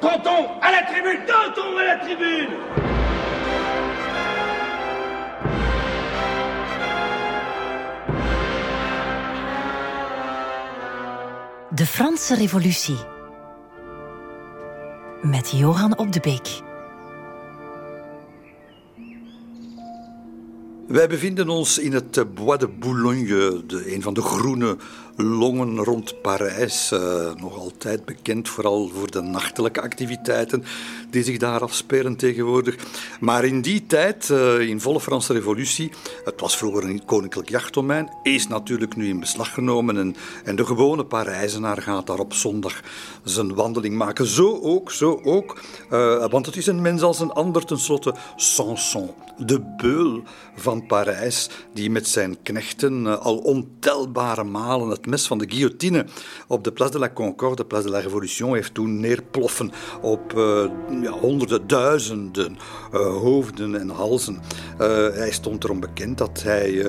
[0.00, 2.50] Danton, à la tribune Danton, à la tribune
[11.72, 12.98] De Franse Revolutie.
[15.22, 16.66] Met Johan op de Beek.
[20.88, 24.76] Wij bevinden ons in het eh, Bois de Boulogne, de, een van de groene
[25.22, 26.92] longen rond Parijs.
[26.92, 30.64] Uh, nog altijd bekend vooral voor de nachtelijke activiteiten
[31.10, 32.76] die zich daar afspelen tegenwoordig.
[33.20, 35.90] Maar in die tijd, uh, in volle Franse revolutie,
[36.24, 39.96] het was vroeger een koninklijk jachtdomein, is natuurlijk nu in beslag genomen.
[39.96, 42.80] En, en de gewone Parijzenaar gaat daar op zondag
[43.24, 44.26] zijn wandeling maken.
[44.26, 45.60] Zo ook, zo ook.
[45.90, 50.22] Uh, want het is een mens als een ander, tenslotte Sanson, de beul
[50.56, 56.06] van Parijs, die met zijn knechten al ontelbare malen het mes van de guillotine
[56.46, 60.32] op de Place de la Concorde, de Place de la Révolution, heeft toen neerploffen op
[60.36, 60.70] uh,
[61.02, 62.56] ja, honderden, duizenden
[62.94, 64.34] uh, hoofden en halzen.
[64.34, 66.84] Uh, hij stond erom bekend dat hij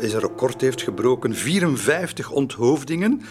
[0.00, 3.22] een record heeft gebroken, 54 onthoofdingen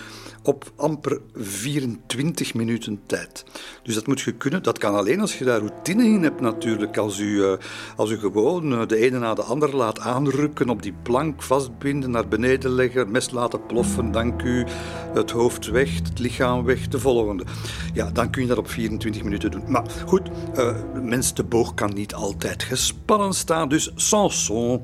[0.44, 3.46] op amper 24 minuten tijd.
[3.84, 4.64] Dus dat moet je kunnen.
[4.64, 6.98] Dat kan alleen als je daar routine in hebt natuurlijk.
[6.98, 7.54] Als u, uh,
[7.96, 12.12] als u gewoon uh, de ene na de andere laat aanrukken, op die plank vastbinden,
[12.12, 14.66] naar beneden leggen, mes laten ploffen, dank u,
[15.14, 17.44] het hoofd weg, het lichaam weg, de volgende.
[17.94, 19.64] Ja, dan kun je dat op 24 minuten doen.
[19.68, 23.70] Maar goed, uh, mens de boog kan niet altijd gespannen staan.
[23.70, 24.82] Dus Sanson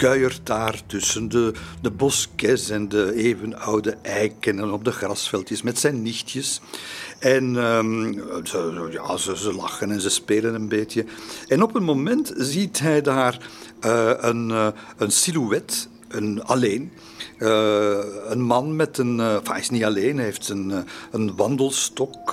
[0.00, 5.78] kuiert daar tussen de, de bosques en de eeuwenoude eiken en op de grasveldjes met
[5.78, 6.60] zijn nichtjes.
[7.18, 11.04] En um, ze, ja, ze, ze, lachen en ze spelen een beetje.
[11.48, 13.38] En op een moment ziet hij daar
[13.84, 16.92] uh, een, uh, een silhouet, een alleen.
[17.38, 19.20] Uh, een man met een.
[19.20, 20.78] Enfin, hij is niet alleen, hij heeft een, uh,
[21.10, 22.32] een wandelstok.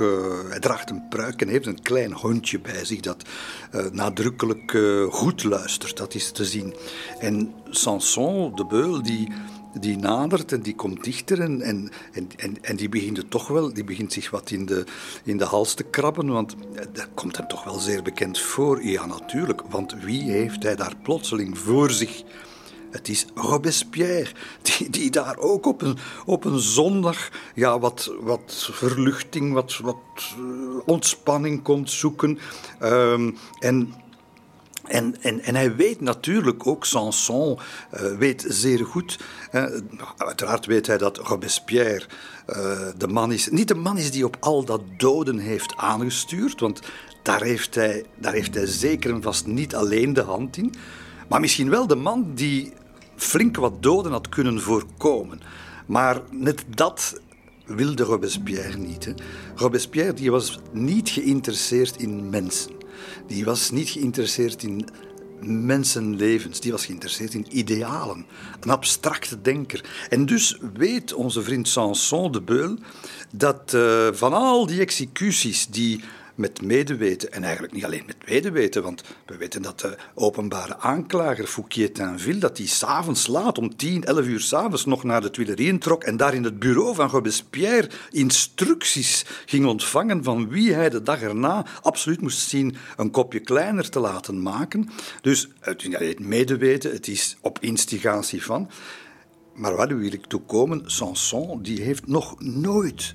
[0.50, 3.24] hij draagt een pruik en heeft een klein hondje bij zich dat
[3.92, 4.78] nadrukkelijk
[5.10, 5.98] goed luistert.
[5.98, 6.74] Dat is te zien.
[7.20, 9.32] En Sanson, de beul, die,
[9.80, 13.84] die nadert en die komt dichter en, en, en, en die begint toch wel, die
[13.84, 14.84] begint zich wat in de,
[15.24, 16.56] in de hals te krabben, want
[16.94, 18.86] dat komt hem toch wel zeer bekend voor.
[18.86, 22.24] Ja, natuurlijk, want wie heeft hij daar plotseling voor zich?
[22.92, 24.32] Het is Robespierre,
[24.62, 29.98] die, die daar ook op een, op een zondag ja, wat, wat verluchting, wat, wat
[30.86, 32.40] ontspanning komt zoeken.
[32.82, 33.94] Um, en
[34.88, 37.58] en, en, en hij weet natuurlijk ook, Sanson
[37.94, 39.20] uh, weet zeer goed.
[39.52, 39.66] Uh,
[40.18, 42.06] uiteraard weet hij dat Robespierre
[42.98, 43.50] de man is.
[43.50, 46.80] Niet de man is die op al dat doden heeft aangestuurd, want
[47.24, 50.74] daar heeft hij, daar heeft hij zeker en vast niet alleen de hand in.
[51.30, 52.74] Maar misschien wel de man die
[53.16, 55.42] flink wat doden had kunnen voorkomen.
[55.86, 57.22] Maar net dat
[57.66, 59.14] wilde Robespierre niet.
[59.56, 62.72] Robespierre die was niet geïnteresseerd in mensen.
[63.28, 64.88] Die was niet geïnteresseerd in
[65.42, 66.60] mensenlevens.
[66.60, 68.26] Die was geïnteresseerd in idealen.
[68.60, 69.86] Een abstracte denker.
[70.10, 72.78] En dus weet onze vriend Sanson de Beul
[73.32, 76.02] dat uh, van al die executies die
[76.38, 77.32] met medeweten.
[77.32, 82.58] En eigenlijk niet alleen met medeweten, want we weten dat de openbare aanklager Fouquier-Tinville, dat
[82.58, 86.34] hij s'avonds laat, om 10, 11 uur s'avonds, nog naar de Tuilerieën trok en daar
[86.34, 92.22] in het bureau van Robespierre instructies ging ontvangen van wie hij de dag erna absoluut
[92.22, 94.90] moest zien een kopje kleiner te laten maken.
[95.22, 98.70] Dus het is niet alleen medeweten, het is op instigatie van.
[99.54, 100.82] Maar waar wil ik toe komen?
[100.86, 103.14] Sanson die heeft nog nooit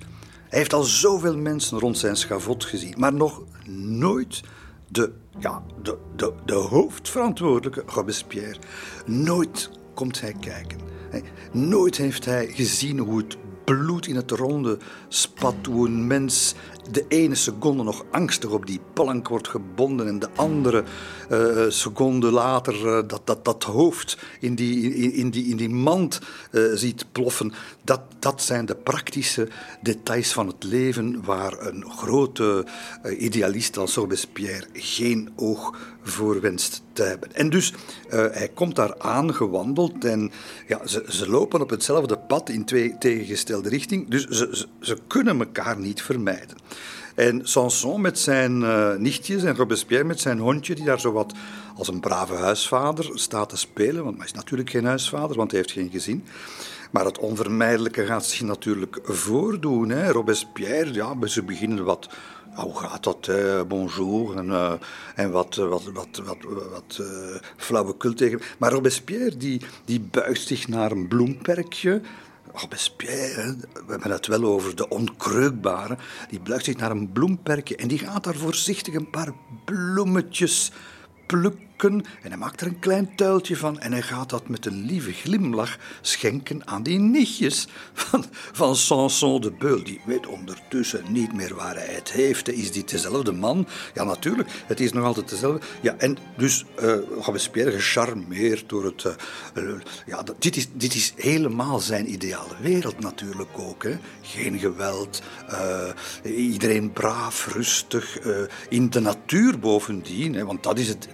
[0.52, 4.42] hij heeft al zoveel mensen rond zijn schavot gezien, maar nog nooit
[4.88, 8.58] de, ja, de, de, de hoofdverantwoordelijke Robespierre.
[9.06, 10.78] Nooit komt hij kijken.
[11.52, 16.54] Nooit heeft hij gezien hoe het bloed in het ronde spat, hoe een mens
[16.91, 20.84] de ene seconde nog angstig op die plank wordt gebonden en de andere
[21.31, 25.69] uh, seconde later uh, dat, dat, dat hoofd in die, in, in die, in die
[25.69, 26.20] mand
[26.50, 27.53] uh, ziet ploffen.
[27.84, 29.48] Dat, dat zijn de praktische
[29.82, 32.66] details van het leven waar een grote
[33.19, 37.34] idealist als Robespierre geen oog voor wenst te hebben.
[37.34, 37.75] En dus
[38.08, 40.31] hij komt daar aangewandeld en
[40.69, 45.38] ja, ze, ze lopen op hetzelfde pad in twee tegengestelde richtingen, dus ze, ze kunnen
[45.38, 46.56] elkaar niet vermijden.
[47.14, 51.32] En Sanson met zijn uh, nichtjes en Robespierre met zijn hondje, die daar zo wat
[51.76, 54.05] als een brave huisvader staat te spelen.
[54.05, 56.25] Want hij is natuurlijk geen huisvader, want hij heeft geen gezin.
[56.91, 59.88] Maar het onvermijdelijke gaat zich natuurlijk voordoen.
[59.88, 60.11] Hè.
[60.11, 62.09] Robespierre, ja, ze beginnen wat
[62.55, 63.31] hoe gaat dat?
[63.69, 64.37] Bonjour.
[64.37, 64.73] En, uh,
[65.15, 66.37] en wat, wat, wat, wat,
[66.70, 67.06] wat uh,
[67.56, 68.41] flauwekul tegen.
[68.58, 72.00] Maar Robespierre die, die buigt zich naar een bloemperkje
[72.54, 75.96] Robespierre, we hebben het wel over de onkreukbare,
[76.28, 79.32] die buigt zich naar een bloemperkje en die gaat daar voorzichtig een paar
[79.64, 80.72] bloemetjes
[81.26, 84.84] plukken en hij maakt er een klein tuiltje van en hij gaat dat met een
[84.84, 89.84] lieve glimlach schenken aan die nichtjes van, van Sanson de Beul.
[89.84, 92.49] Die weet ondertussen niet meer waar hij het heeft.
[92.49, 93.67] Is dit dezelfde man?
[93.94, 95.67] Ja, natuurlijk, het is nog altijd dezelfde.
[95.81, 99.05] Ja, en dus uh, Robespierre gecharmeerd door het...
[99.05, 99.12] Uh,
[99.64, 103.82] uh, ja, dit is, dit is helemaal zijn ideale wereld natuurlijk ook.
[103.82, 103.99] Hè.
[104.23, 105.23] Geen geweld,
[106.25, 108.19] iedereen braaf, rustig,
[108.69, 110.34] in de natuur bovendien.
[110.34, 111.08] Hè, want dat is het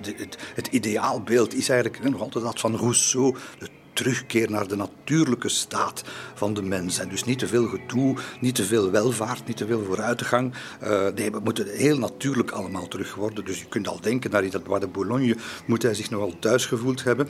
[0.66, 3.36] ideaalbeeld is eigenlijk nog altijd dat van Rousseau.
[3.58, 3.68] De
[3.98, 6.98] terugkeer naar de natuurlijke staat van de mens.
[6.98, 10.52] En dus niet te veel gedoe, niet te veel welvaart, niet te veel vooruitgang.
[10.82, 13.44] Uh, nee, we moeten heel natuurlijk allemaal terug worden.
[13.44, 17.04] Dus je kunt al denken, naar dat de Boulogne moet hij zich nogal thuis gevoeld
[17.04, 17.28] hebben.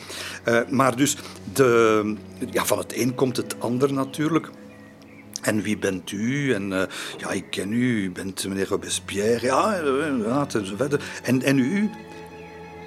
[0.48, 1.16] Uh, maar dus
[1.52, 2.14] de,
[2.50, 4.50] ja, van het een komt het ander natuurlijk.
[5.42, 6.52] En wie bent u?
[6.52, 6.82] En uh,
[7.18, 9.46] ja, ik ken u, u bent meneer Robespierre.
[9.46, 10.46] Ja, ja,
[11.22, 11.90] en, en u?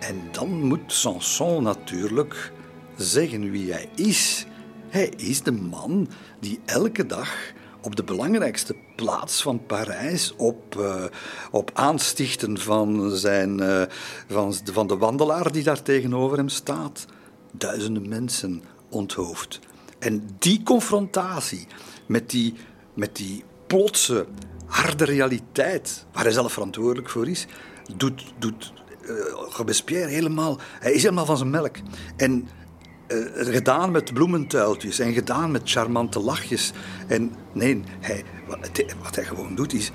[0.01, 2.51] En dan moet Sanson natuurlijk
[2.98, 4.45] zeggen wie hij is.
[4.89, 6.07] Hij is de man
[6.39, 7.51] die elke dag
[7.81, 11.03] op de belangrijkste plaats van Parijs, op, uh,
[11.51, 13.81] op aanstichten van, zijn, uh,
[14.27, 17.06] van, van de wandelaar die daar tegenover hem staat,
[17.51, 19.59] duizenden mensen onthoofd.
[20.00, 21.68] En die confrontatie
[22.06, 22.53] met die,
[22.94, 24.25] met die plotse,
[24.65, 27.45] harde realiteit, waar hij zelf verantwoordelijk voor is,
[27.95, 28.74] doet, doet
[29.50, 30.60] Robespierre helemaal...
[30.80, 31.75] Hij is helemaal van zijn melk.
[32.18, 32.50] En
[33.08, 36.72] uh, gedaan met bloementuiltjes en gedaan met charmante lachjes.
[37.08, 38.24] En nee, hij,
[39.02, 39.92] wat hij gewoon doet is...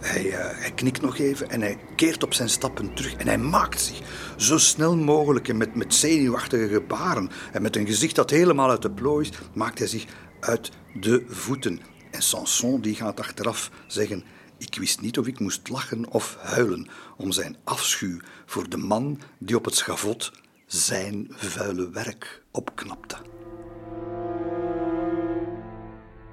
[0.00, 3.14] Hij, uh, hij, knikt nog even en hij keert op zijn stappen terug.
[3.14, 4.00] En hij maakt zich
[4.36, 8.82] zo snel mogelijk en met, met zenuwachtige gebaren en met een gezicht dat helemaal uit
[8.82, 10.04] de plooi is, maakt hij zich
[10.40, 10.70] uit
[11.00, 11.80] de voeten.
[12.10, 14.24] En Sanson die gaat achteraf zeggen:
[14.62, 19.20] ik wist niet of ik moest lachen of huilen om zijn afschuw voor de man
[19.38, 20.32] die op het schavot
[20.66, 23.16] zijn vuile werk opknapte.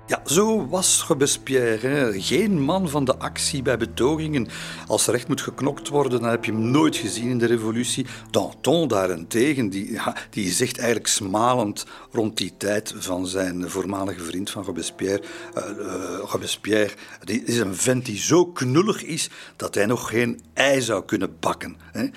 [0.09, 2.21] Ja, zo was Robespierre.
[2.21, 4.47] Geen man van de actie bij betogingen.
[4.87, 8.05] Als er moet geknokt worden, dan heb je hem nooit gezien in de revolutie.
[8.31, 14.63] Danton daarentegen, die, die zegt eigenlijk smalend rond die tijd van zijn voormalige vriend van
[14.63, 15.23] Robespierre.
[15.57, 20.41] Uh, uh, Robespierre die is een vent die zo knullig is dat hij nog geen
[20.53, 21.75] ei zou kunnen bakken.
[21.91, 22.07] Hè?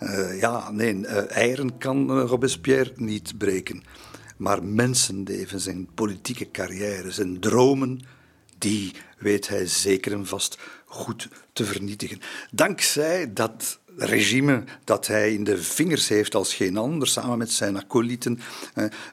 [0.00, 3.82] Uh, ja, nee, eieren kan Robespierre niet breken
[4.42, 8.00] maar mensenlevens en politieke carrières en dromen,
[8.58, 12.20] die weet hij zeker en vast goed te vernietigen.
[12.50, 17.76] Dankzij dat regime dat hij in de vingers heeft als geen ander, samen met zijn
[17.76, 18.40] acolyten,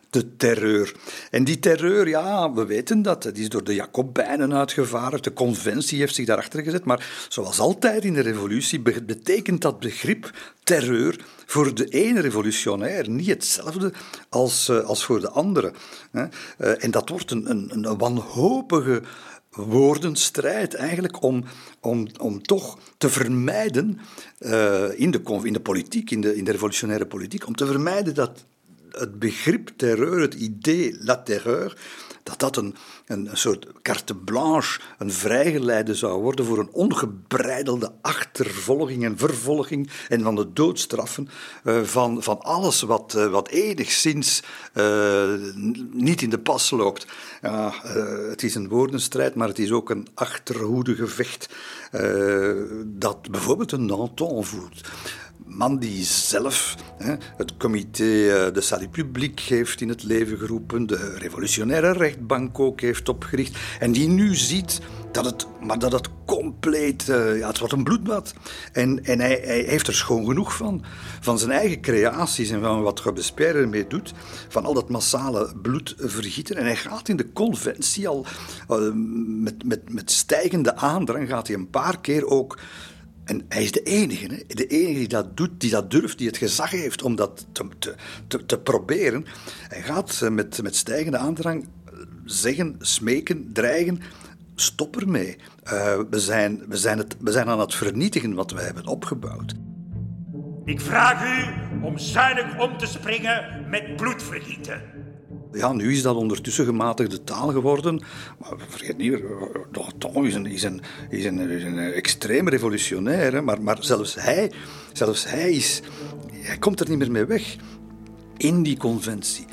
[0.09, 0.95] de terreur.
[1.31, 5.99] En die terreur, ja, we weten dat, die is door de Jacobijnen uitgevaren, de conventie
[5.99, 10.31] heeft zich daarachter gezet, maar zoals altijd in de revolutie betekent dat begrip
[10.63, 13.93] terreur voor de ene revolutionair niet hetzelfde
[14.29, 15.73] als, eh, als voor de andere.
[16.11, 19.01] Eh, en dat wordt een, een, een wanhopige
[19.49, 21.43] woordenstrijd eigenlijk om,
[21.79, 23.99] om, om toch te vermijden
[24.39, 28.15] uh, in, de, in de politiek, in de, in de revolutionaire politiek, om te vermijden
[28.15, 28.45] dat
[28.91, 31.77] het begrip terreur, het idee la terreur,
[32.23, 32.75] dat dat een,
[33.05, 40.21] een, soort carte blanche, een vrijgeleide zou worden voor een ongebreidelde achtervolging en vervolging en
[40.21, 41.29] van de doodstraffen
[41.63, 44.43] uh, van, van alles wat, uh, wat enigszins
[44.73, 45.33] uh,
[45.91, 47.07] niet in de pas loopt.
[47.41, 47.73] Ja,
[48.29, 51.49] het is een woordenstrijd, maar het is ook een achterhoedegevecht
[52.85, 54.81] dat bijvoorbeeld een Danton voert
[55.49, 60.87] man die zelf hè, het comité eh, de salut public heeft in het leven geroepen,
[60.87, 64.79] de revolutionaire rechtbank ook heeft opgericht, en die nu ziet
[65.11, 68.33] dat het, maar dat het compleet, uh, ja, het wordt een bloedbad.
[68.71, 70.83] En, en hij, hij, heeft er schoon genoeg van,
[71.19, 74.13] van zijn eigen creaties en van wat Robespierre ermee doet,
[74.47, 76.55] van al dat massale bloedvergieten.
[76.55, 78.25] En hij gaat in de conventie al
[78.69, 78.91] uh,
[79.25, 82.59] met, met, met stijgende aandrang, gaat hij een paar keer ook
[83.29, 86.37] en hij is de enige, de enige die dat doet, die dat durft, die het
[86.37, 87.65] gezag heeft om dat te,
[88.27, 89.25] te, te, proberen.
[89.67, 91.93] Hij gaat eh, met, met stijgende aandrang eh,
[92.25, 94.01] zeggen, smeken, dreigen.
[94.55, 95.37] Stop ermee.
[95.63, 99.55] Uh, we, zijn, we, zijn het, we zijn aan het vernietigen wat we hebben opgebouwd.
[100.65, 101.45] Ik vraag u
[101.85, 104.81] om zuinig om te springen met bloedvergieten.
[105.53, 108.01] Ja, nu is dat ondertussen gematigde taal geworden.
[108.37, 109.23] Maar vergeet niet,
[109.71, 113.43] Danton is een, is een, is een, is een extreem revolutionair.
[113.43, 114.51] Maar, maar zelfs hij,
[114.93, 115.81] zelfs hij, is,
[116.31, 117.55] hij komt er niet meer mee weg.
[118.37, 119.45] In die conventie,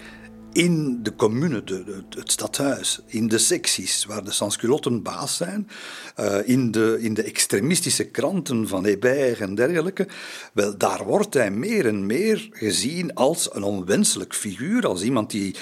[0.57, 1.63] in de commune,
[2.09, 5.69] het stadhuis, in de secties waar de sansculotten baas zijn,
[6.21, 10.09] uh, in, de, in de extremistische kranten van Hébert en dergelijke,
[10.53, 15.55] wel, daar wordt hij meer en meer gezien als een onwenselijk figuur, als iemand die,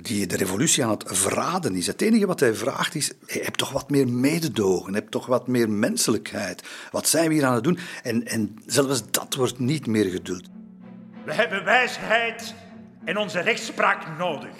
[0.00, 1.86] die de revolutie aan het verraden is.
[1.86, 5.70] Het enige wat hij vraagt is, heb toch wat meer mededogen, heb toch wat meer
[5.70, 6.62] menselijkheid.
[6.90, 7.78] Wat zijn we hier aan het doen?
[8.02, 10.44] En, en zelfs dat wordt niet meer geduld.
[11.24, 12.54] We hebben wijsheid
[13.06, 14.56] en onze rechtspraak nodig.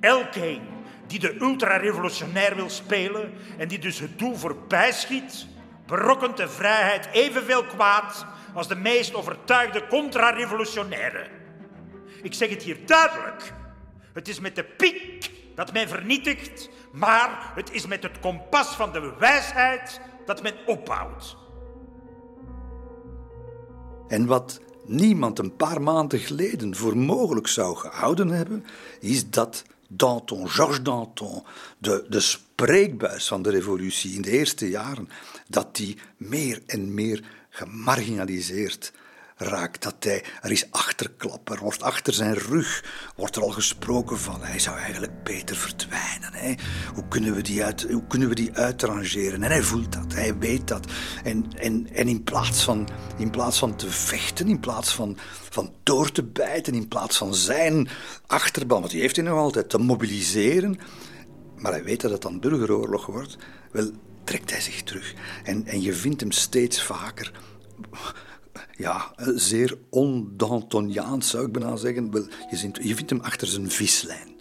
[0.00, 0.62] Elkeen
[1.06, 5.46] die de ultrarevolutionair wil spelen en die dus het doel voorbij schiet,
[5.86, 11.26] berokkent de vrijheid evenveel kwaad als de meest overtuigde contra-revolutionaire.
[12.22, 13.52] Ik zeg het hier duidelijk.
[14.12, 18.92] Het is met de piek dat men vernietigt, maar het is met het kompas van
[18.92, 21.36] de wijsheid dat men opbouwt.
[24.08, 28.64] En wat niemand een paar maanden geleden voor mogelijk zou gehouden hebben,
[29.00, 31.42] is dat Danton, Georges Danton,
[31.78, 35.08] de, de spreekbuis van de revolutie in de eerste jaren,
[35.48, 38.92] dat die meer en meer gemarginaliseerd
[39.38, 39.82] raakt.
[39.82, 42.84] Dat hij, er is achterklap, er wordt achter zijn rug
[43.16, 46.32] wordt er al gesproken van hij zou eigenlijk beter verdwijnen.
[46.32, 46.54] Hè?
[46.94, 49.42] Hoe, kunnen we die uit, hoe kunnen we die uitrangeren?
[49.42, 50.86] En hij voelt dat, hij weet dat.
[51.24, 55.18] En, en, en in, plaats van, in plaats van te vechten, in plaats van,
[55.50, 57.88] van door te bijten, in plaats van zijn
[58.26, 60.78] achterban, want die heeft hij nog altijd, te mobiliseren,
[61.56, 63.36] maar hij weet dat het dan burgeroorlog wordt,
[63.72, 63.90] wel
[64.24, 65.14] trekt hij zich terug.
[65.44, 67.32] En, en je vindt hem steeds vaker
[68.78, 72.30] ja, zeer ondantoniaans zou ik bijna zeggen.
[72.82, 74.36] Je, vindt hem achter zijn vislijn.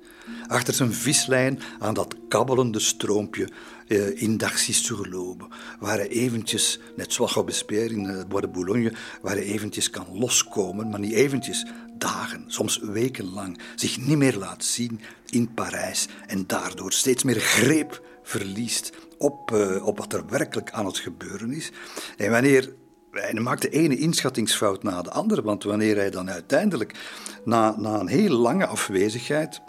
[0.47, 3.49] Achter zijn vislijn aan dat kabbelende stroompje
[3.87, 5.47] eh, in Darcy-sur-L'aube,
[5.79, 10.05] waar hij eventjes, net zoals Robespierre in het Bois de Boulogne, waar hij eventjes kan
[10.11, 11.65] loskomen, maar niet eventjes,
[11.97, 18.01] dagen, soms wekenlang, zich niet meer laat zien in Parijs en daardoor steeds meer greep
[18.23, 19.51] verliest op,
[19.83, 21.71] op wat er werkelijk aan het gebeuren is.
[22.17, 22.73] En wanneer
[23.17, 26.99] hij maakt de ene inschattingsfout na de andere, want wanneer hij dan uiteindelijk,
[27.45, 29.61] na, na een heel lange afwezigheid,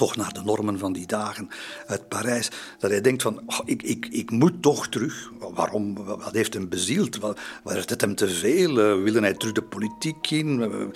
[0.00, 1.48] toch naar de normen van die dagen
[1.86, 5.30] uit Parijs, dat hij denkt van, oh, ik, ik, ik moet toch terug.
[5.38, 6.04] Waarom?
[6.04, 7.18] Wat heeft hem bezield?
[7.18, 8.70] Wat, werd het hem te veel?
[8.70, 10.58] Uh, wilde hij terug de politiek in?
[10.58, 10.90] We,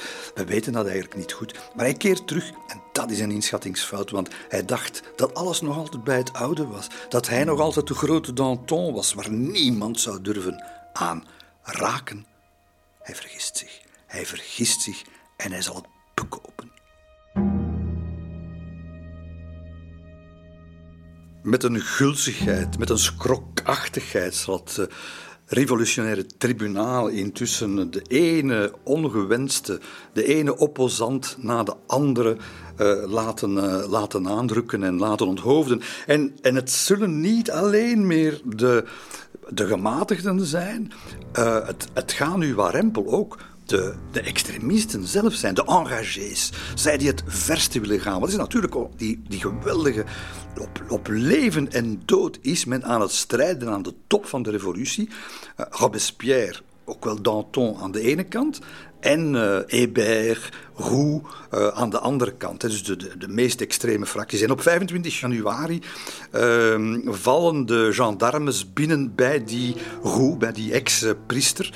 [0.47, 1.55] weten dat eigenlijk niet goed.
[1.75, 5.77] Maar hij keert terug en dat is een inschattingsfout, want hij dacht dat alles nog
[5.77, 6.87] altijd bij het oude was.
[7.09, 11.25] Dat hij nog altijd de grote Danton was, waar niemand zou durven aan
[11.64, 12.26] raken.
[13.02, 13.80] Hij vergist zich.
[14.06, 15.02] Hij vergist zich
[15.37, 16.73] en hij zal het bekopen.
[21.42, 24.87] Met een gulzigheid, met een skrokachtigheid zal het eh,
[25.47, 29.80] revolutionaire tribunaal intussen de ene ongewenste,
[30.12, 32.37] de ene opposant na de andere
[32.78, 35.80] uh, laten, uh, laten aandrukken en laten onthoofden.
[36.06, 38.85] En, en het zullen niet alleen meer de
[39.49, 40.93] de gematigden zijn.
[41.39, 46.99] Uh, het, het gaat nu warempel ook de, de, extremisten zelf zijn, de engagés, zij
[46.99, 48.21] die het verste willen gaan.
[48.21, 50.05] Wat is natuurlijk ook die, die geweldige.
[50.61, 54.51] Op, op leven en dood is men aan het strijden aan de top van de
[54.51, 55.09] revolutie.
[55.09, 58.61] Uh, Robespierre, ook wel Danton aan de ene kant,
[59.05, 61.23] en uh, Hébert, Roux
[61.55, 62.61] uh, aan de andere kant.
[62.61, 64.41] Dus de, de, meest extreme fracties.
[64.41, 65.81] En op 25 januari
[66.35, 71.73] uh, vallen de gendarmes binnen bij die Roux, bij die ex-priester.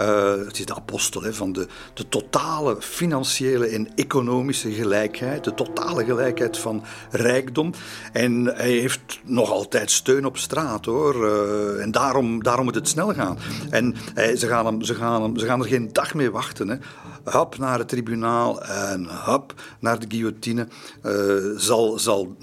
[0.00, 5.54] Uh, het is de apostel hè, van de, de totale financiële en economische gelijkheid, de
[5.54, 7.72] totale gelijkheid van rijkdom.
[8.12, 11.14] En hij heeft nog altijd steun op straat hoor.
[11.14, 13.38] Uh, en daarom, daarom moet het snel gaan.
[13.70, 16.68] En hij, ze, gaan hem, ze, gaan hem, ze gaan er geen dag mee wachten.
[16.68, 16.76] Hè.
[17.30, 20.68] Hap naar het tribunaal en hap naar de guillotine.
[21.02, 22.36] Uh, zal, zal,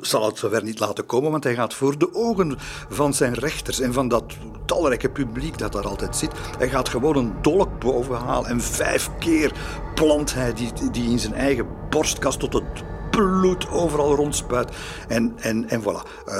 [0.00, 2.56] zal het zover niet laten komen, want hij gaat voor de ogen
[2.88, 4.24] van zijn rechters en van dat
[4.66, 6.32] talrijke publiek dat daar altijd zit.
[6.58, 9.52] Hij gaat gewoon een dolk bovenhalen en vijf keer
[9.94, 12.64] plant hij die, die in zijn eigen borstkast tot het
[13.10, 14.76] bloed overal rondspuit.
[15.08, 15.84] En, en, en voilà.
[15.84, 16.34] Uh,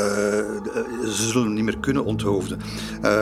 [1.05, 2.61] ze zullen hem niet meer kunnen onthoofden.
[3.03, 3.21] Uh,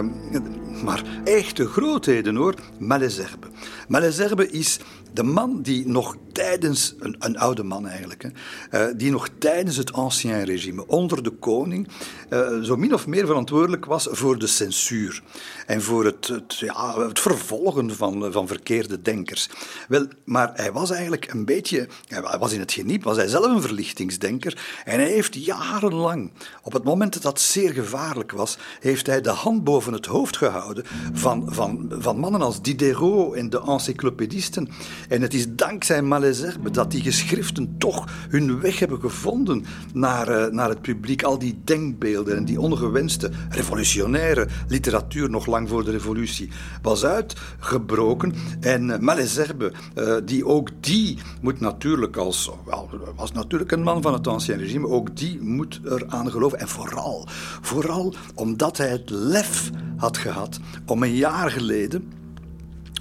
[0.82, 2.54] maar echte grootheden hoor.
[2.78, 3.46] Malesherbe.
[3.88, 4.78] Malesherbe is
[5.12, 9.76] de man die nog tijdens, een, een oude man eigenlijk, hè, uh, die nog tijdens
[9.76, 11.88] het ancien regime, onder de koning,
[12.30, 15.22] uh, zo min of meer verantwoordelijk was voor de censuur
[15.66, 19.48] en voor het, het, ja, het vervolgen van, van verkeerde denkers.
[19.88, 23.46] Wel, maar hij was eigenlijk een beetje, hij was in het geniep, was hij zelf
[23.46, 29.06] een verlichtingsdenker en hij heeft jarenlang, op het moment dat dat zeer gevaarlijk was, heeft
[29.06, 30.71] hij de hand boven het hoofd gehouden
[31.12, 34.68] van, van, van mannen als Diderot en de encyclopedisten.
[35.08, 39.64] En het is dankzij Malesherbes, dat die geschriften toch hun weg hebben gevonden
[39.94, 41.22] naar, uh, naar het publiek.
[41.22, 46.50] Al die denkbeelden en die ongewenste revolutionaire literatuur nog lang voor de revolutie
[46.82, 48.34] was uitgebroken.
[48.60, 54.26] En uh, die ook die moet natuurlijk als, wel, was natuurlijk een man van het
[54.26, 56.58] ancien regime, ook die moet eraan geloven.
[56.58, 57.26] En vooral,
[57.60, 62.12] vooral omdat hij het lef had gehad om een jaar geleden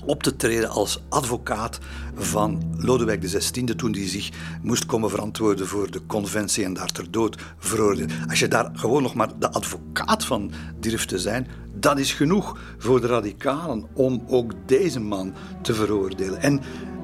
[0.06, 1.80] op te treden als advocaat
[2.16, 4.30] van Lodewijk XVI, toen hij zich
[4.62, 8.12] moest komen verantwoorden voor de conventie en daar ter dood veroordeeld.
[8.30, 12.60] Als je daar gewoon nog maar de advocaat van durft te zijn, dat is genoeg
[12.78, 16.42] voor de radicalen om ook deze man te veroordelen.
[16.42, 16.62] En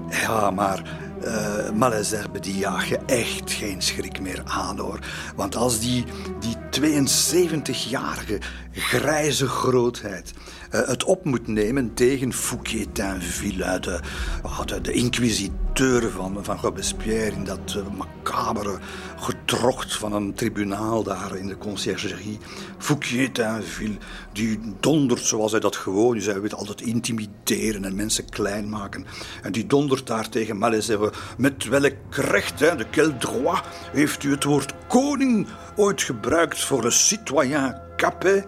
[0.10, 5.00] ja, maar uh, Malesherbes, die jaag je echt geen schrik meer aan hoor.
[5.36, 6.06] Want als die,
[6.40, 8.40] die 72-jarige
[8.72, 10.34] grijze grootheid
[10.70, 14.00] het op moet nemen tegen Fouquier-Tinville, de,
[14.46, 18.78] uh, de, de inquisiteur van, van Robespierre in dat uh, macabere
[19.18, 22.38] getrocht van een tribunaal daar in de conciergerie.
[22.78, 23.98] Fouquier-Tinville,
[24.34, 26.26] die dondert zoals hij dat gewoon is.
[26.26, 29.06] Hij weet altijd intimideren en mensen klein maken.
[29.42, 31.18] En die dondert daar tegen Malesherbes.
[31.38, 36.86] Met welk recht, hè, de quel droit, heeft u het woord koning ooit gebruikt voor
[36.86, 38.46] een citoyen capé?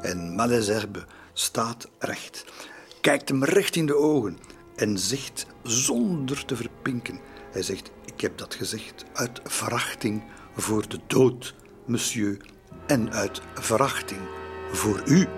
[0.00, 1.02] En Malesherbes
[1.34, 2.44] staat recht,
[3.00, 4.38] kijkt hem recht in de ogen
[4.76, 10.24] en zegt zonder te verpinken: Hij zegt: Ik heb dat gezegd uit verachting
[10.56, 11.54] voor de dood,
[11.86, 12.40] monsieur,
[12.86, 14.20] en uit verachting
[14.72, 15.28] voor u.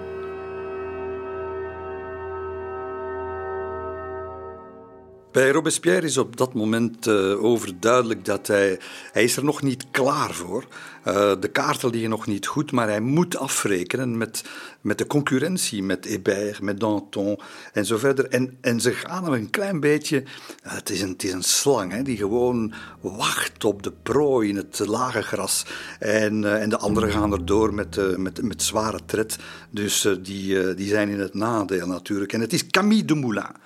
[5.37, 8.79] Bij Robespierre is op dat moment uh, overduidelijk dat hij...
[9.13, 10.67] Hij is er nog niet klaar voor.
[11.07, 14.45] Uh, de kaarten liggen nog niet goed, maar hij moet afrekenen met,
[14.81, 17.39] met de concurrentie, met Hébert, met Danton
[17.73, 18.29] en zo verder.
[18.29, 20.23] En, en ze gaan er een klein beetje...
[20.23, 24.49] Uh, het, is een, het is een slang hè, die gewoon wacht op de prooi
[24.49, 25.65] in het lage gras.
[25.99, 29.37] En, en de anderen gaan erdoor met, met, met zware tred.
[29.71, 32.33] Dus die, die zijn in het nadeel natuurlijk.
[32.33, 33.65] En het is Camille Dumoulin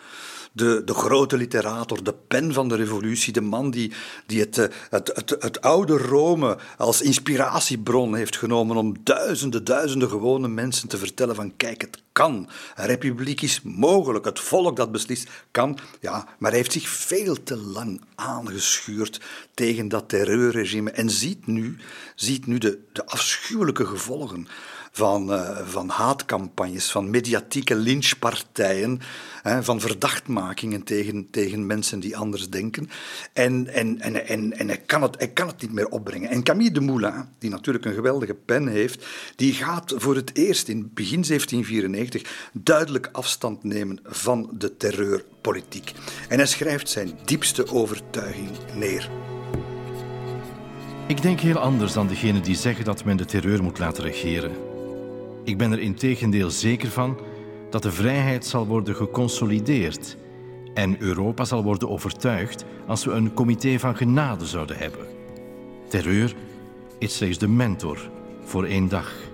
[0.53, 3.93] de, de grote literator, de pen van de revolutie, de man die,
[4.27, 10.09] die het, eh, het, het, het oude Rome als inspiratiebron heeft genomen om duizenden, duizenden
[10.09, 12.49] gewone mensen te vertellen van kijk, het kan.
[12.77, 15.79] Een republiek is mogelijk, het volk dat beslist kan.
[16.01, 19.21] Ja, maar hij heeft zich veel te lang aangeschuurd
[19.55, 21.77] tegen dat terreurregime en ziet nu,
[22.15, 24.49] ziet nu de, de afschuwelijke gevolgen
[24.91, 29.01] van, uh, van haatcampagnes, van mediatieke lynchpartijen,
[29.43, 32.91] hè, van verdachtmakingen tegen, tegen mensen die anders denken.
[33.33, 36.31] En, en, en, en, en hij, kan het, hij kan het niet meer opbrengen.
[36.31, 40.69] En Camille de Moulin, die natuurlijk een geweldige pen heeft, die gaat voor het eerst
[40.69, 45.93] in begin 1794 duidelijk afstand nemen van de terreurpolitiek.
[46.29, 49.11] En hij schrijft zijn diepste overtuiging neer.
[51.07, 54.70] Ik denk heel anders dan degenen die zeggen dat men de terreur moet laten regeren.
[55.45, 57.19] Ik ben er integendeel zeker van
[57.71, 60.17] dat de vrijheid zal worden geconsolideerd
[60.75, 65.07] en Europa zal worden overtuigd als we een comité van genade zouden hebben.
[65.89, 66.35] Terreur
[66.99, 68.11] is slechts de mentor
[68.45, 69.30] voor één dag.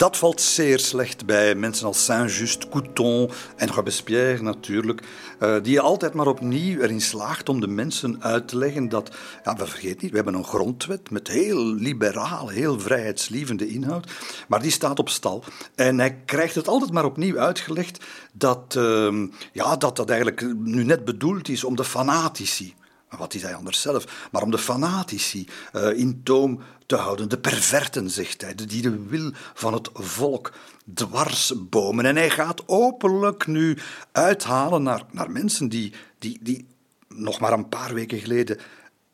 [0.00, 5.02] Dat valt zeer slecht bij mensen als Saint-Just, Couton en Robespierre natuurlijk,
[5.40, 9.10] uh, die je altijd maar opnieuw erin slaagt om de mensen uit te leggen dat,
[9.44, 14.10] ja, we vergeten niet, we hebben een grondwet met heel liberaal, heel vrijheidslievende inhoud,
[14.48, 15.44] maar die staat op stal.
[15.74, 20.84] En hij krijgt het altijd maar opnieuw uitgelegd dat, uh, ja, dat dat eigenlijk nu
[20.84, 22.74] net bedoeld is om de fanatici
[23.18, 24.28] wat is hij anders zelf?
[24.32, 27.28] Maar om de fanatici uh, in toom te houden.
[27.28, 30.52] De perverten, zegt hij, die de wil van het volk
[30.94, 32.04] dwarsbomen.
[32.04, 33.78] En hij gaat openlijk nu
[34.12, 36.66] uithalen naar, naar mensen die, die, die
[37.08, 38.58] nog maar een paar weken geleden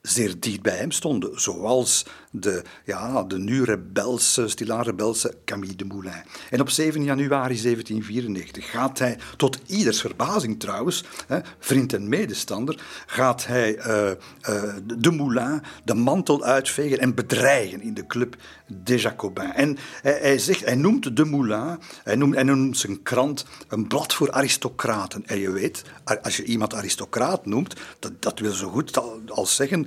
[0.03, 2.07] zeer dicht bij hem stonden, zoals
[2.41, 6.23] de, ja, de nu rebelse, stilaan rebelse Camille de Moulin.
[6.51, 12.85] En op 7 januari 1794 gaat hij, tot ieders verbazing trouwens, hè, vriend en medestander,
[13.07, 14.11] gaat hij uh,
[14.51, 19.55] uh, de Moulin de mantel uitvegen en bedreigen in de club des Jacobins.
[19.55, 23.87] En hij, hij, zegt, hij noemt de Moulin, hij noemt, hij noemt zijn krant een
[23.87, 25.27] blad voor aristocraten.
[25.27, 25.83] En je weet,
[26.23, 29.87] als je iemand aristocraat noemt, dat, dat wil zo goed als zeggen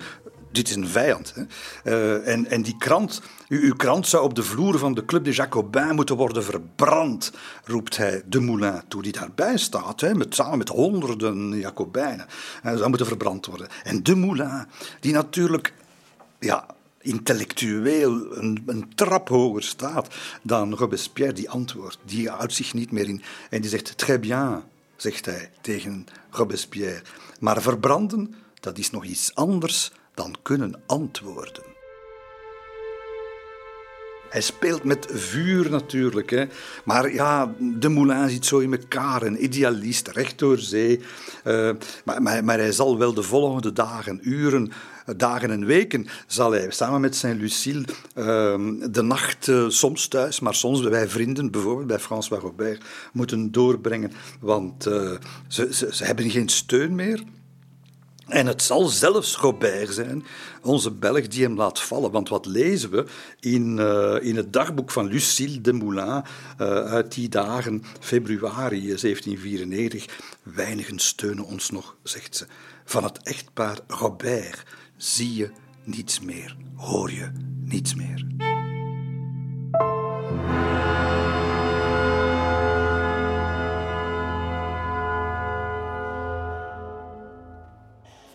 [0.51, 1.33] dit is een vijand.
[1.35, 1.43] Hè.
[1.83, 5.35] Uh, en, en die krant, uw, krant zou op de vloer van de Club des
[5.35, 7.31] Jacobins moeten worden verbrand,
[7.63, 12.25] roept hij de Moulin toe, die daarbij staat, hè, met, samen met honderden Jacobijnen.
[12.61, 13.67] Hij zou moeten verbrand worden.
[13.83, 14.65] En de Moulin,
[14.99, 15.73] die natuurlijk
[16.39, 16.65] ja,
[17.01, 23.07] intellectueel een, een, trap hoger staat dan Robespierre, die antwoordt, die houdt zich niet meer
[23.07, 23.21] in.
[23.49, 24.63] En die zegt, très bien,
[24.95, 27.01] zegt hij tegen Robespierre.
[27.39, 31.63] Maar verbranden, dat is nog iets anders dan kunnen antwoorden.
[34.29, 36.29] Hij speelt met vuur natuurlijk.
[36.29, 36.45] Hè.
[36.83, 39.21] Maar ja, de Moulin zit zo in elkaar.
[39.21, 40.99] Een idealist, recht door zee.
[41.45, 41.71] Uh,
[42.05, 44.71] maar, maar, maar, hij zal wel de volgende dagen, uren,
[45.17, 46.07] dagen en weken...
[46.27, 48.25] zal hij samen met zijn Lucille uh,
[48.91, 50.39] de nacht uh, soms thuis...
[50.39, 52.83] maar soms bij vrienden, bijvoorbeeld bij François Robert...
[53.13, 54.11] moeten doorbrengen.
[54.39, 57.23] Want ze, ze, ze hebben geen steun meer...
[58.29, 60.25] En het zal zelfs Robert zijn,
[60.61, 62.11] onze Belg, die hem laat vallen.
[62.11, 63.05] Want wat lezen we
[63.39, 66.23] in, uh, in het dagboek van Lucille de Moulin uh,
[66.67, 70.05] uit die dagen, februari 1794?
[70.43, 72.45] Weinigen steunen ons nog, zegt ze.
[72.85, 74.63] Van het echtpaar Robert
[74.97, 75.51] zie je
[75.83, 77.31] niets meer, hoor je
[77.63, 78.25] niets meer.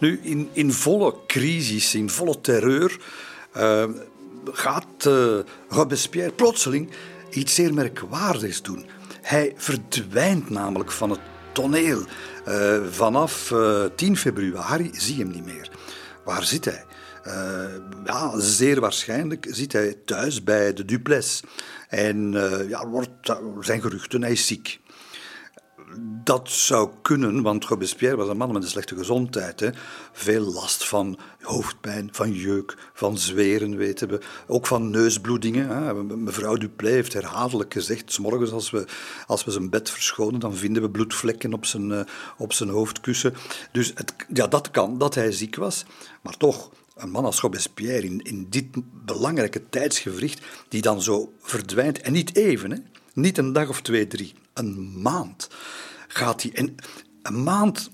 [0.05, 2.99] Nu, in, in volle crisis, in volle terreur,
[3.57, 3.85] uh,
[4.53, 5.39] gaat uh,
[5.69, 6.91] Robespierre plotseling
[7.31, 8.87] iets zeer merkwaardigs doen.
[9.21, 11.21] Hij verdwijnt namelijk van het
[11.53, 12.05] toneel.
[12.49, 13.53] Uh, vanaf
[13.97, 15.71] 10 februari zie je hem niet meer.
[16.25, 16.85] Waar zit hij?
[18.05, 21.43] ja, zeer waarschijnlijk zit hij thuis bij de Duplessis.
[21.89, 22.33] En
[22.69, 24.81] ja, wordt, zijn geruchten, hij is ziek.
[26.25, 29.61] Dat zou kunnen, want Robespierre was een man met een slechte gezondheid.
[29.61, 29.71] Hè.
[30.13, 34.21] Veel last van hoofdpijn, van jeuk, van zweren, weten we.
[34.47, 35.69] Ook van neusbloedingen.
[35.69, 35.95] Hè.
[35.95, 38.13] Mevrouw Duplay heeft herhaaldelijk gezegd...
[38.13, 38.87] S morgens als we,
[39.27, 42.01] als we zijn bed verschonen, dan vinden we bloedvlekken op zijn, uh,
[42.39, 43.35] op zijn hoofdkussen.
[43.73, 45.85] Dus het, ja, dat kan, dat hij ziek was.
[46.23, 48.67] Maar toch, een man als Robespierre in, in dit
[49.05, 50.41] belangrijke tijdsgevricht...
[50.69, 52.79] die dan zo verdwijnt, en niet even, hè.
[53.15, 55.49] niet een dag of twee, drie een maand
[56.09, 56.53] gaat hij.
[56.55, 56.75] En
[57.23, 57.91] een maand,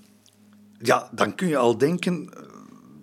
[0.77, 2.29] ja, dan kun je al denken,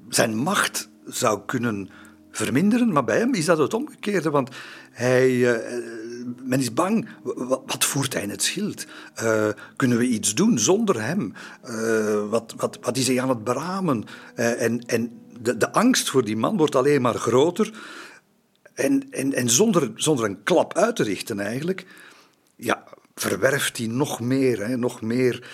[0.09, 1.89] zijn macht zou kunnen
[2.31, 4.51] verminderen, maar bij hem is dat het omgekeerde, want
[4.91, 5.57] hij, uh,
[6.43, 7.09] men is bang,
[7.67, 8.87] wat, voert hij in het schild?
[9.23, 11.33] Uh, kunnen we iets doen zonder hem?
[12.31, 14.05] Wat, wat, wat is hij aan het beramen?
[14.35, 17.73] en en de, de angst voor die man wordt alleen maar groter.
[18.75, 21.87] En, en, en zonder, zonder een klap uit te richten eigenlijk,
[22.57, 22.85] ja,
[23.21, 25.49] verwerft hij nog meer, hè, nog meer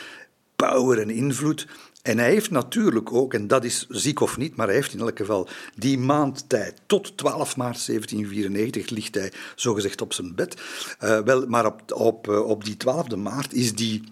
[0.56, 1.66] power en invloed.
[2.02, 5.00] En hij heeft natuurlijk ook, en dat is ziek of niet, maar hij heeft in
[5.00, 10.60] elk geval die maand tijd, tot 12 maart 1794 ligt hij zogezegd op zijn bed.
[11.02, 14.02] Uh, wel, maar op, op, uh, op die 12e maart is die,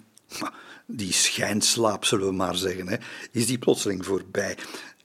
[0.87, 2.97] die schijnslaap, zullen we maar zeggen, hè,
[3.31, 4.57] is die plotseling voorbij.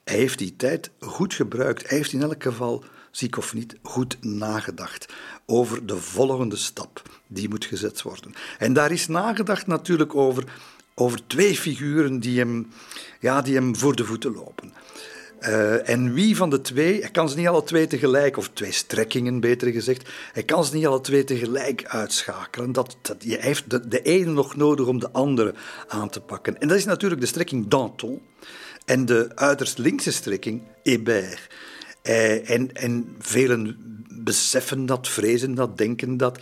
[0.04, 1.88] Hij heeft die tijd goed gebruikt.
[1.88, 5.12] Hij heeft in elk geval, ziek of niet, goed nagedacht
[5.46, 8.34] over de volgende stap die moet gezet worden.
[8.58, 10.44] En daar is nagedacht natuurlijk over,
[10.94, 12.72] over twee figuren die hem,
[13.20, 14.72] ja, die hem voor de voeten lopen.
[15.40, 18.72] Uh, en wie van de twee, hij kan ze niet alle twee tegelijk, of twee
[18.72, 22.72] strekkingen beter gezegd, hij kan ze niet alle twee tegelijk uitschakelen.
[22.72, 25.54] Dat, dat, je heeft de, de ene nog nodig om de andere
[25.88, 26.60] aan te pakken.
[26.60, 28.20] En dat is natuurlijk de strekking Danton
[28.84, 31.48] en de uiterst linkse strekking Hébert.
[32.08, 33.76] Uh, en, en velen
[34.10, 36.38] beseffen dat, vrezen dat, denken dat.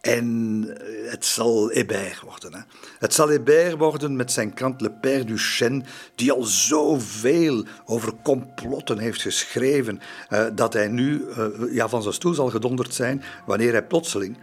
[0.00, 2.54] En eh, het zal Hébert worden.
[2.54, 2.60] Hè.
[2.98, 8.12] Het zal Hébert worden met zijn krant Le Père du Chêne, die al zoveel over
[8.22, 13.22] complotten heeft geschreven, uh, dat hij nu uh, ja, van zijn stoel zal gedonderd zijn
[13.46, 14.36] wanneer hij plotseling,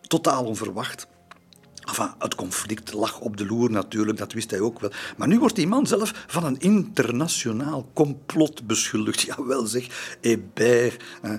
[0.00, 1.06] totaal onverwacht,
[1.90, 4.90] Enfin, het conflict lag op de loer natuurlijk, dat wist hij ook wel.
[5.16, 9.20] Maar nu wordt die man zelf van een internationaal complot beschuldigd.
[9.36, 11.02] Jawel zeg, Hébert.
[11.22, 11.32] Uh,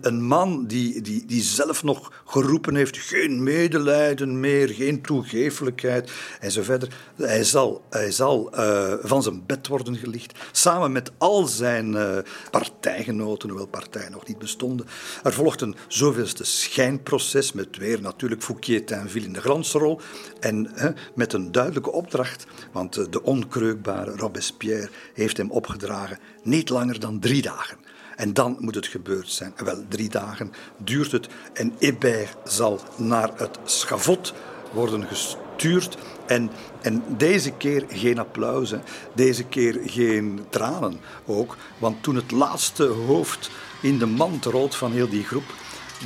[0.00, 6.10] een, man die, die, die zelf nog geroepen heeft, geen medelijden meer, geen toegeeflijkheid
[6.40, 6.88] en zo verder.
[7.16, 12.18] Hij zal, hij zal uh, van zijn bed worden gelicht, samen met al zijn uh,
[12.50, 14.86] partijgenoten, hoewel partijen nog niet bestonden.
[15.22, 20.00] Er volgt een zoveelste schijnproces met weer natuurlijk Fouquier en in de glansrol
[20.40, 26.68] en hè, met een duidelijke opdracht, want eh, de onkreukbare Robespierre heeft hem opgedragen niet
[26.68, 27.78] langer dan drie dagen.
[28.16, 29.52] En dan moet het gebeurd zijn.
[29.56, 34.34] Wel, drie dagen duurt het en Hébert zal naar het schavot
[34.72, 35.96] worden gestuurd.
[36.26, 36.50] En,
[36.82, 38.74] en deze keer geen applaus,
[39.14, 41.56] deze keer geen tranen ook.
[41.78, 43.50] Want toen het laatste hoofd
[43.82, 45.54] in de mand rolt van heel die groep,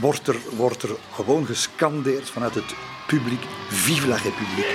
[0.01, 2.75] wordt er, wordt er gewoon gescandeerd vanuit het
[3.07, 3.43] publiek.
[3.69, 4.75] Vive la République.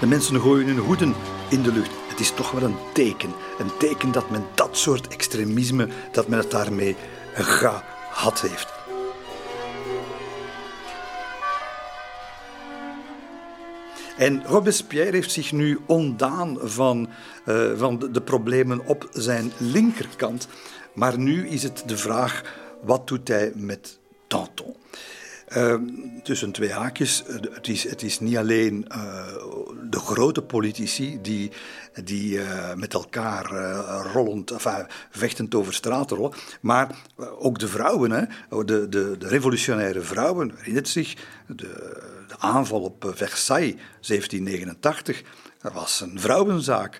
[0.00, 1.14] De mensen gooien hun hoeden
[1.48, 1.90] in de lucht.
[2.08, 3.34] Het is toch wel een teken.
[3.58, 6.96] Een teken dat men dat soort extremisme, dat men het daarmee
[7.34, 8.72] gehad heeft.
[14.16, 17.08] En Robespierre heeft zich nu ontdaan van,
[17.46, 20.48] uh, van de, de problemen op zijn linkerkant.
[20.92, 22.42] Maar nu is het de vraag,
[22.84, 24.76] wat doet hij met Danton?
[25.56, 25.74] Uh,
[26.22, 29.26] tussen twee haakjes, eh, het is, het is niet alleen uh,
[29.90, 31.50] de grote politici die,
[32.04, 33.46] die uh, met elkaar
[34.12, 36.96] rollend, enfin, vechtend over straat rollen, maar
[37.38, 38.24] ook de vrouwen, hè,
[38.64, 41.14] de, de, de revolutionaire vrouwen, herinnert zich,
[41.46, 41.66] de,
[42.28, 45.22] de aanval op Versailles 1789.
[45.64, 46.98] Dat was een vrouwenzaak.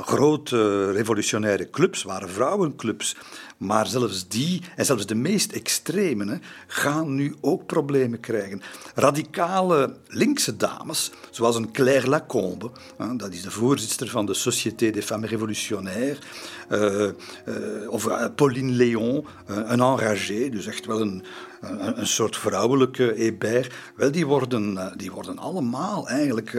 [0.00, 3.16] Grote revolutionaire clubs waren vrouwenclubs.
[3.56, 8.62] Maar zelfs die, en zelfs de meest extreme, gaan nu ook problemen krijgen.
[8.94, 12.70] Radicale linkse dames, zoals een Claire Lacombe,
[13.16, 16.18] dat is de voorzitter van de Société des Femmes Révolutionnaires,
[16.70, 21.24] uh, uh, of Pauline Léon, een enragé, dus echt wel een,
[21.60, 23.74] een, soort vrouwelijke Hébert.
[23.96, 26.50] Wel, die worden, die worden allemaal eigenlijk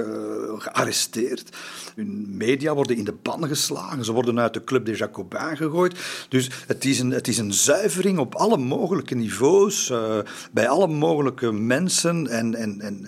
[0.57, 1.57] gearresteerd.
[1.95, 5.99] Hun media worden in de ban geslagen, ze worden uit de Club des Jacobins gegooid.
[6.29, 10.17] Dus het is een, het is een zuivering op alle mogelijke niveaus, uh,
[10.51, 12.27] bij alle mogelijke mensen.
[12.27, 13.07] En, en, en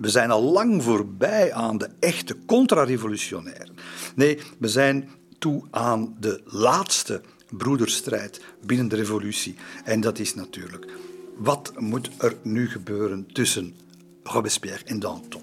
[0.00, 3.76] we zijn al lang voorbij aan de echte contra-revolutionairen.
[4.14, 5.08] Nee, we zijn
[5.38, 9.54] toe aan de laatste broederstrijd binnen de revolutie.
[9.84, 10.86] En dat is natuurlijk,
[11.36, 13.74] wat moet er nu gebeuren tussen
[14.22, 15.42] Robespierre en Danton?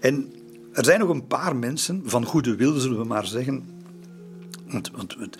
[0.00, 0.32] En
[0.72, 3.81] er zijn nog een paar mensen, van goede wil zullen we maar zeggen,
[4.72, 5.36] want, want,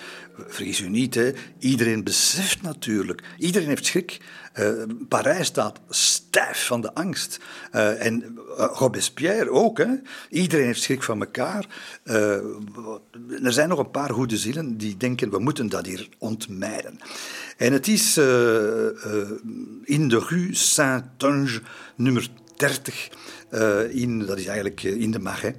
[0.47, 4.21] vergis u niet, hè, iedereen beseft natuurlijk, iedereen heeft schrik.
[4.59, 7.39] Uh, Parijs staat stijf van de angst.
[7.75, 9.79] Uh, en uh, Robespierre ook.
[9.79, 9.95] Hè.
[10.31, 11.67] Iedereen heeft schrik van elkaar.
[13.43, 16.99] er zijn nog een paar goede zielen die denken, we moeten dat hier ontmijden.
[17.57, 18.17] En het is
[19.85, 21.61] in de rue Saint-Ange,
[21.97, 23.09] nummer 30,
[23.91, 25.55] in, dat is eigenlijk in de Marais,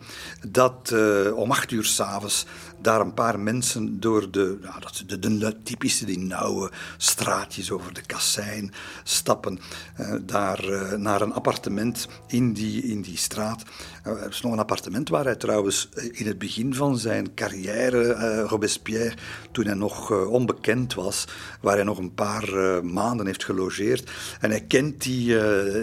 [0.47, 0.93] dat
[1.33, 2.45] om acht uur s'avonds
[2.83, 8.01] daar een paar mensen door de, dat, de, de, typische, die nauwe straatjes over de
[8.01, 8.71] kassein
[9.03, 9.59] stappen,
[9.99, 13.63] uh, daar uh, naar een appartement in die, in die straat.
[14.07, 18.41] Uh, er is nog een appartement waar hij trouwens in het begin van zijn carrière,
[18.41, 19.13] Robespierre,
[19.51, 21.27] toen hij nog onbekend was,
[21.61, 22.49] waar hij nog een paar
[22.85, 24.11] maanden heeft gelogeerd.
[24.39, 25.37] En hij kent die,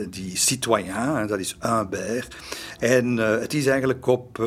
[0.09, 2.37] die citoyen, dat is Humbert.
[2.79, 4.39] En het is eigenlijk op,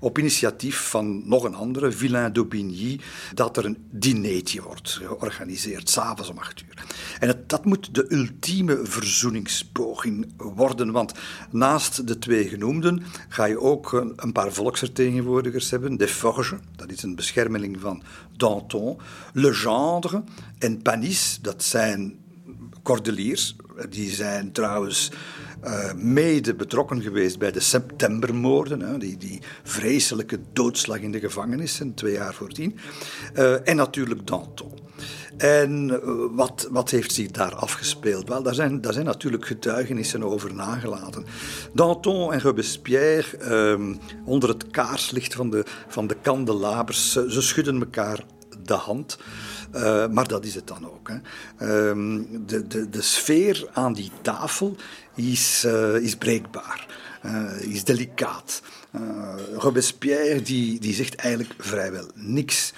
[0.00, 3.00] op initiatief van nog een ander andere, Villain d'Aubigny,
[3.34, 6.84] dat er een dinertje wordt georganiseerd, s'avonds om acht uur.
[7.18, 11.12] En dat moet de ultieme verzoeningspoging worden, want
[11.50, 15.96] naast de twee genoemden ga je ook een paar volksvertegenwoordigers hebben.
[15.96, 18.02] De Forges, dat is een beschermeling van
[18.36, 18.98] Danton,
[19.32, 20.24] Legendre
[20.58, 22.18] en Panis, dat zijn
[22.82, 23.56] cordeliers.
[23.90, 25.10] Die zijn trouwens
[25.66, 31.94] uh, mede betrokken geweest bij de septembermoorden, hè, die, die vreselijke doodslag in de gevangenissen,
[31.94, 32.78] twee jaar voordien.
[33.34, 34.72] Uh, en natuurlijk Danton.
[35.36, 35.98] En uh,
[36.30, 38.28] wat, wat heeft zich daar afgespeeld?
[38.28, 41.24] Wel, daar zijn, daar zijn natuurlijk getuigenissen over nagelaten.
[41.72, 48.24] Danton en Robespierre, ehm, onder het kaarslicht van de, van de kandelabers, ze schudden elkaar
[48.62, 49.18] de hand.
[50.10, 51.08] Maar dat is het dan ook.
[51.08, 51.14] Hè.
[51.14, 54.76] Uh, de, de, de sfeer aan die tafel
[55.16, 56.86] is, uh, is breekbaar,
[57.26, 58.62] uh, is delicaat.
[59.56, 62.72] Robespierre die, die zegt eigenlijk vrijwel niks.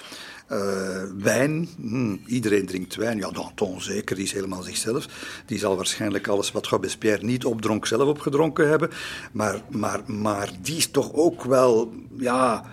[1.17, 3.17] Wijn, hmm, iedereen drinkt wijn.
[3.17, 5.05] Ja, Danton zeker, die is helemaal zichzelf.
[5.45, 8.89] Die zal waarschijnlijk alles wat Robespierre niet opdronk zelf opgedronken hebben.
[9.31, 12.65] Maar, maar, maar die is toch ook wel, ja,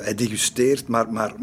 [0.00, 1.42] hij degusteert, maar, maar,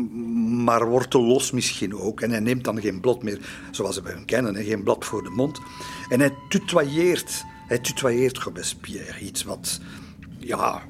[0.64, 2.22] maar wordt te los misschien ook.
[2.22, 3.40] En hij neemt dan geen blad meer,
[3.72, 5.60] zoals we hem kennen, geen blad voor de mond.
[6.10, 9.20] En hij tutoyeert, hij tutoyeert Robespierre.
[9.20, 9.80] Iets wat,
[10.38, 10.82] ja,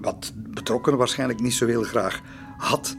[0.00, 2.20] wat betrokkenen waarschijnlijk niet zo heel graag
[2.56, 2.96] had.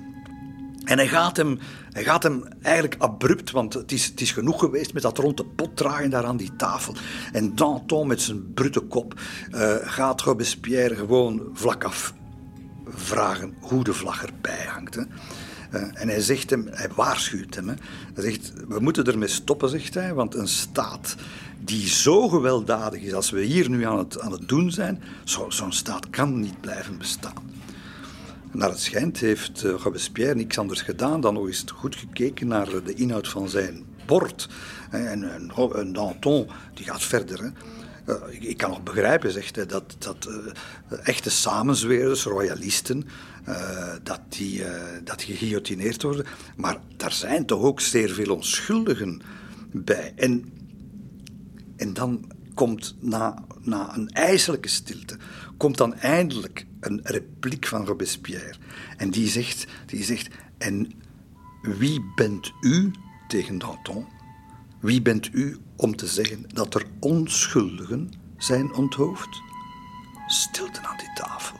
[0.83, 1.59] En hij gaat, hem,
[1.91, 5.37] hij gaat hem eigenlijk abrupt, want het is, het is genoeg geweest met dat rond
[5.37, 6.95] de pot draaien daar aan die tafel.
[7.31, 9.13] En Danton met zijn brute kop
[9.51, 12.13] uh, gaat Robespierre gewoon vlak af
[12.85, 14.95] vragen hoe de vlag erbij hangt.
[14.95, 15.01] Hè.
[15.73, 17.67] Uh, en hij zegt hem, hij waarschuwt hem.
[17.67, 17.73] Hè.
[18.13, 21.15] Hij zegt, we moeten ermee stoppen, zegt hij, want een staat
[21.59, 25.51] die zo gewelddadig is als we hier nu aan het, aan het doen zijn, zo'n
[25.51, 27.49] zo staat kan niet blijven bestaan.
[28.51, 32.83] Naar het schijnt heeft uh, Robespierre niks anders gedaan dan nog eens goed gekeken naar
[32.83, 34.49] de inhoud van zijn bord.
[34.89, 37.39] En, en, en Danton die gaat verder.
[37.43, 37.49] Hè.
[38.13, 43.07] Uh, ik, kan nog begrijpen, zegt hij, dat, dat uh, echte samenzweerders, royalisten,
[44.03, 44.63] dat die,
[45.03, 46.25] dat geguillotineerd worden.
[46.55, 49.21] Maar daar zijn toch ook zeer veel onschuldigen
[49.71, 50.13] bij.
[50.15, 50.58] En,
[51.79, 55.17] en dan komt na, na een ijselijke stilte,
[55.57, 58.53] komt dan eindelijk een repliek van Robespierre.
[58.97, 60.91] En die zegt, die zegt en
[61.61, 62.91] wie bent u
[63.27, 64.05] tegen Danton?
[64.79, 69.41] Wie bent u om te zeggen dat er onschuldigen zijn onthoofd?
[70.27, 71.57] Stilte aan die tafel.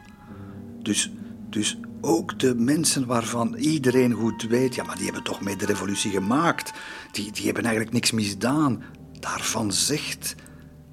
[0.82, 1.12] Dus,
[1.50, 5.66] dus ook de mensen waarvan iedereen goed weet, ja, maar die hebben toch mee de
[5.66, 6.74] revolutie gemaakt.
[7.12, 8.84] Die, die hebben eigenlijk niks misdaan.
[9.20, 10.36] Daarvan zegt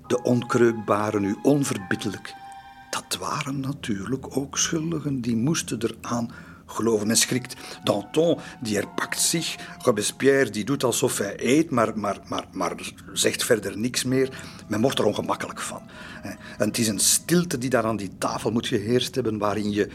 [0.07, 2.35] de onkreukbare nu onverbiddelijk.
[2.91, 6.31] Dat waren natuurlijk ook schuldigen, die moesten eraan
[6.67, 7.57] geloven en schrikt.
[7.85, 9.57] Danton, die herpakt zich.
[9.79, 12.75] Robespierre, die doet alsof hij eet, maar, maar, maar, maar
[13.13, 14.43] zegt verder niks meer.
[14.69, 15.83] Men wordt er ongemakkelijk van.
[16.23, 19.91] En het is een stilte die daar aan die tafel moet geheerst hebben, waarin je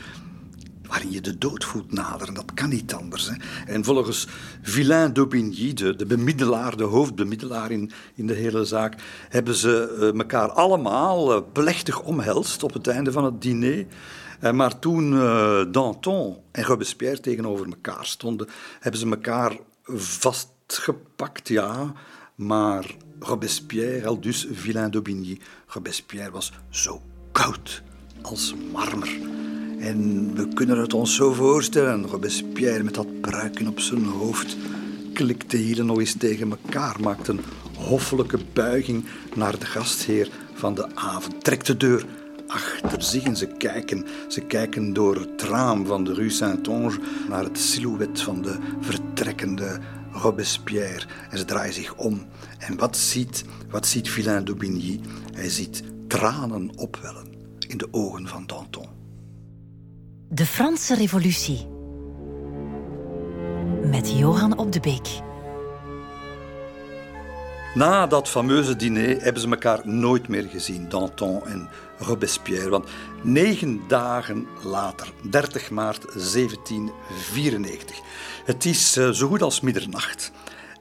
[0.91, 2.33] waarin je de dood voelt naderen.
[2.33, 3.29] Dat kan niet anders.
[3.29, 3.35] Hè.
[3.73, 4.27] En volgens
[4.61, 10.51] Villain d'Aubigny, de, de bemiddelaar, de hoofdbemiddelaar in, in de hele zaak, hebben ze elkaar
[10.51, 13.85] allemaal uh, plechtig omhelst op het einde van het diner.
[14.41, 15.11] Uh, maar toen
[15.71, 18.47] Danton en Robespierre tegenover elkaar stonden,
[18.79, 19.57] hebben ze elkaar
[19.95, 21.93] vastgepakt, ja,
[22.35, 27.01] maar Robespierre, al dus Villain d'Aubigny, Robespierre was zo
[27.31, 27.81] koud
[28.21, 29.09] als marmer.
[29.81, 32.07] En we kunnen het ons zo voorstellen.
[32.07, 34.57] Robespierre met dat pruiken op zijn hoofd
[35.13, 37.41] klikte hier nog eens tegen elkaar, maakte een
[37.77, 42.05] hoffelijke buiging naar de gastheer van de avond, trekt de deur
[42.47, 47.43] achter zich en ze kijken, ze kijken door het raam van de Rue Saint-Onge naar
[47.43, 49.79] het silhouet van de vertrekkende
[50.11, 51.05] Robespierre.
[51.29, 52.25] En ze draaien zich om.
[52.57, 54.99] En wat ziet, wat ziet Villain d'Aubigny?
[55.33, 57.27] Hij ziet tranen opwellen
[57.67, 59.00] in de ogen van Danton.
[60.33, 61.67] De Franse Revolutie
[63.83, 65.07] met Johan op de Beek.
[67.73, 72.69] Na dat fameuze diner hebben ze elkaar nooit meer gezien, Danton en Robespierre.
[72.69, 72.89] Want
[73.23, 77.99] negen dagen later, 30 maart 1794,
[78.45, 80.31] het is eh, zo goed als middernacht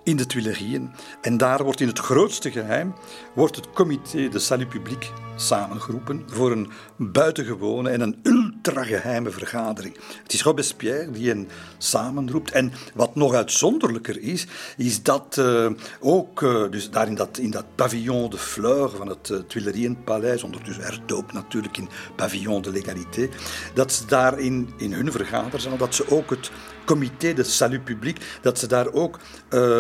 [0.05, 0.91] in de Tuilerieën.
[1.21, 2.95] En daar wordt in het grootste geheim
[3.35, 8.19] wordt het comité de salut public samengeroepen voor een buitengewone en een
[8.62, 9.96] ultrageheime vergadering.
[10.23, 12.51] Het is Robespierre die hen samenroept.
[12.51, 14.46] En wat nog uitzonderlijker is,
[14.77, 15.70] is dat uh,
[16.01, 20.42] ook, uh, dus daar in dat, in dat pavillon de fleur van het uh, Tuilerienpaleis,
[20.42, 23.29] ondertussen herdoopt natuurlijk in pavillon de l'égalité,
[23.75, 26.51] dat ze daar in, in hun vergaderzaal, dat ze ook het
[26.85, 29.18] comité de salut public, dat ze daar ook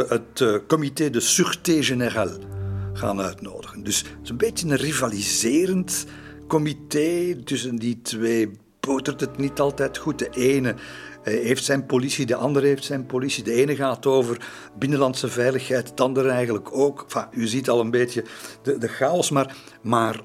[0.08, 2.38] het comité de sûreté générale
[2.92, 3.84] gaan uitnodigen.
[3.84, 6.06] Dus het is een beetje een rivaliserend
[6.48, 8.50] comité tussen die twee.
[8.80, 10.18] Botert het niet altijd goed.
[10.18, 10.74] De ene
[11.22, 13.44] eh, heeft zijn politie, de andere heeft zijn politie.
[13.44, 17.06] De ene gaat over binnenlandse veiligheid, het andere eigenlijk ook.
[17.30, 18.24] U ziet al een beetje
[18.62, 20.20] de, de chaos, maar, maar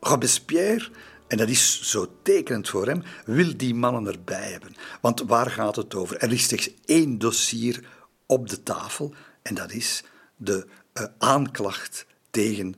[0.00, 0.88] Robespierre,
[1.28, 4.74] en dat is zo tekenend voor hem, wil die mannen erbij hebben.
[5.00, 6.16] Want waar gaat het over?
[6.16, 7.84] Er is slechts één dossier
[8.26, 10.04] op de tafel en dat is
[10.36, 12.74] de uh, aanklacht tegen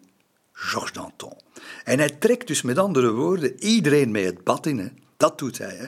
[0.53, 1.41] Georges Danton.
[1.85, 4.79] En hij trekt dus met andere woorden iedereen mee het bad in.
[4.79, 4.89] Hè.
[5.25, 5.77] Dat doet hij.
[5.77, 5.85] Hè.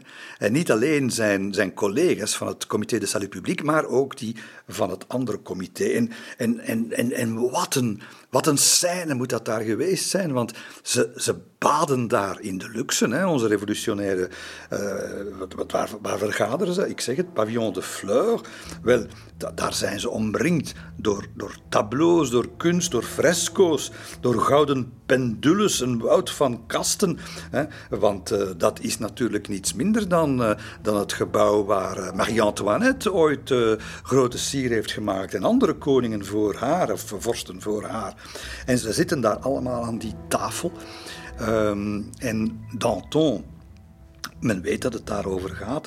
[0.46, 4.37] En niet alleen zijn, zijn collega's van het Comité de Salut Public, maar ook die
[4.68, 5.85] van het andere comité.
[5.85, 8.00] En, en, en, en, en wat, een,
[8.31, 10.52] wat een scène moet dat daar geweest zijn, want
[10.83, 14.29] ze, ze baden daar in de luxe, hè, onze revolutionaire...
[14.72, 14.79] Uh,
[15.57, 16.88] wat, waar, waar vergaderen ze?
[16.88, 18.40] Ik zeg het, pavillon de Fleur.
[18.83, 19.07] Wel,
[19.55, 25.98] daar zijn ze omringd door, door tableaus, door kunst, door fresco's, door gouden pendules, een
[25.98, 27.18] woud van kasten.
[27.50, 30.50] Hè, want uh, dat is natuurlijk niets minder dan, uh,
[30.83, 33.55] dan het gebouw waar Marie-Antoinette ooit
[34.02, 38.14] grote heeft gemaakt en andere koningen voor haar, of vorsten voor haar.
[38.66, 40.72] En ze zitten daar allemaal aan die tafel.
[41.40, 43.44] Um, en Danton,
[44.40, 45.86] men weet dat het daarover gaat.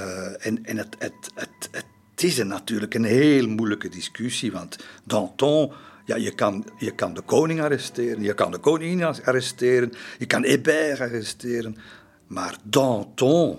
[0.00, 4.76] Uh, en en het, het, het, het is een, natuurlijk een heel moeilijke discussie, want
[5.04, 5.72] Danton.
[6.04, 10.44] Ja, je kan, je kan de koning arresteren, je kan de koningin arresteren, je kan
[10.44, 11.76] Hébert arresteren.
[12.26, 13.58] Maar Danton,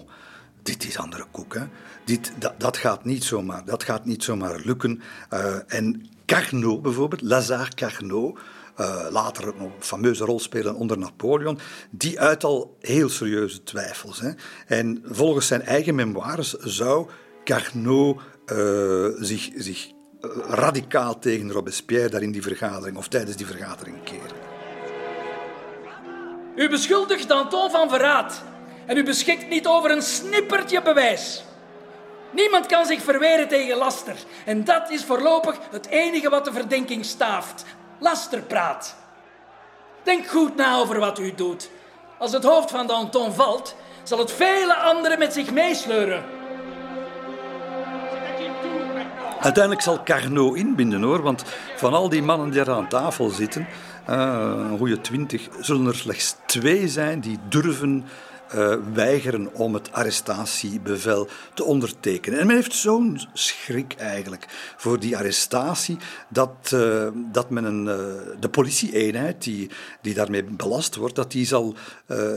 [0.63, 1.53] dit is andere koek.
[1.53, 1.63] Hè?
[2.11, 5.01] Dit, dat, gaat niet zomaar, dat gaat niet zomaar lukken.
[5.33, 8.39] Uh, en Carnot bijvoorbeeld, Lazare Carnot,
[8.79, 11.59] uh, later een fameuze rol spelen onder Napoleon,
[11.91, 14.19] die uit al heel serieuze twijfels.
[14.19, 14.31] Hè.
[14.67, 17.09] En volgens zijn eigen memoires zou
[17.43, 19.91] Carnot uh, zich, zich
[20.47, 24.37] radicaal tegen Robespierre daar in die vergadering of tijdens die vergadering keren.
[26.55, 28.43] U beschuldigt Danton van verraad
[28.85, 31.43] en u beschikt niet over een snippertje bewijs.
[32.31, 34.15] Niemand kan zich verweren tegen laster.
[34.45, 37.65] En dat is voorlopig het enige wat de verdenking staaft
[37.99, 38.95] lasterpraat.
[40.03, 41.69] Denk goed na over wat u doet.
[42.17, 46.23] Als het hoofd van Danton valt, zal het vele anderen met zich meesleuren.
[49.39, 51.43] Uiteindelijk zal Carnot inbinden hoor, want
[51.75, 53.67] van al die mannen die er aan tafel zitten,
[54.09, 54.15] uh,
[54.69, 58.05] een goede twintig, zullen er slechts twee zijn die durven
[58.55, 62.39] uh, weigeren om het arrestatiebevel te ondertekenen.
[62.39, 65.97] En men heeft zo'n schrik eigenlijk voor die arrestatie
[66.29, 69.69] dat, uh, dat men een, uh, de politie-eenheid die,
[70.01, 71.75] die daarmee belast wordt, dat die zal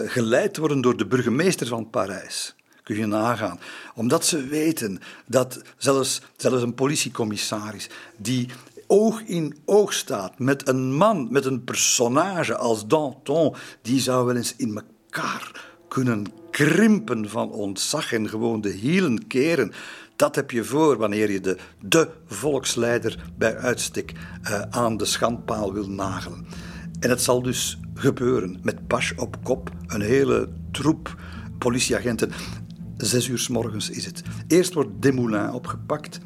[0.06, 2.54] geleid worden door de burgemeester van Parijs.
[2.82, 3.60] Kun je nagaan.
[3.94, 8.48] Omdat ze weten dat zelfs, zelfs een politiecommissaris die
[8.86, 14.36] oog in oog staat met een man, met een personage als Danton, die zou wel
[14.36, 19.72] eens in elkaar kunnen krimpen van ontzag en gewoon de hielen keren.
[20.16, 25.72] Dat heb je voor wanneer je de, de volksleider bij uitstek uh, aan de schandpaal
[25.72, 26.46] wil nagelen.
[27.00, 31.16] En het zal dus gebeuren met pas op kop, een hele troep
[31.58, 32.30] politieagenten.
[32.96, 34.22] Zes uur s morgens is het.
[34.46, 36.20] Eerst wordt Desmoulins opgepakt,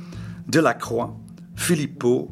[0.46, 1.12] Delacroix,
[1.54, 2.28] Philippot,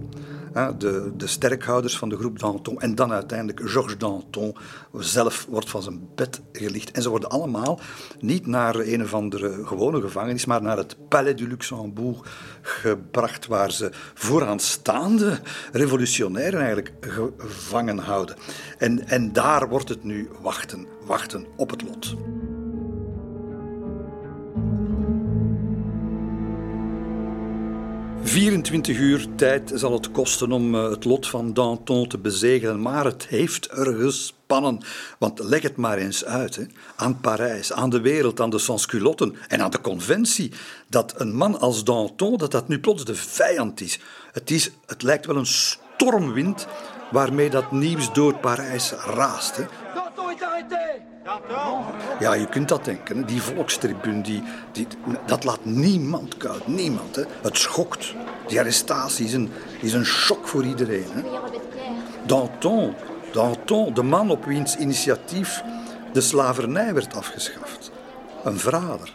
[0.78, 2.80] de, de sterkhouders van de groep Danton.
[2.80, 4.56] En dan uiteindelijk Georges Danton
[4.92, 6.90] zelf wordt van zijn bed gelicht.
[6.90, 7.80] En ze worden allemaal
[8.20, 12.18] niet naar een of andere gewone gevangenis, maar naar het Palais du Luxembourg
[12.62, 15.40] gebracht, waar ze vooraanstaande
[15.72, 18.36] revolutionairen eigenlijk gevangen houden.
[18.78, 22.16] En, en daar wordt het nu wachten, wachten op het lot.
[28.26, 33.04] 24 uur tijd zal het kosten om eh, het lot van Danton te bezegelen, maar
[33.04, 34.80] het heeft er gespannen.
[35.18, 36.64] Want leg het maar eens uit, hè.
[36.96, 40.52] aan Parijs, aan de wereld, aan de sansculotten en aan de conventie,
[40.88, 44.00] dat een man als Danton, dat dat nu plots de vijand is.
[44.32, 46.66] Het, is, het lijkt wel een stormwind
[47.10, 49.56] waarmee dat nieuws door Parijs raast.
[49.56, 49.85] Hè.
[52.20, 53.26] Ja, je kunt dat denken.
[53.26, 54.42] Die volkstribune, die,
[54.72, 54.86] die,
[55.26, 56.66] dat laat niemand koud.
[56.66, 57.16] Niemand.
[57.16, 57.22] Hè.
[57.42, 58.14] Het schokt.
[58.46, 61.06] Die arrestatie is een, is een shock voor iedereen.
[61.10, 61.22] Hè.
[62.26, 62.94] Danton,
[63.32, 65.62] Danton, de man op wiens initiatief
[66.12, 67.90] de slavernij werd afgeschaft.
[68.44, 69.14] Een verrader.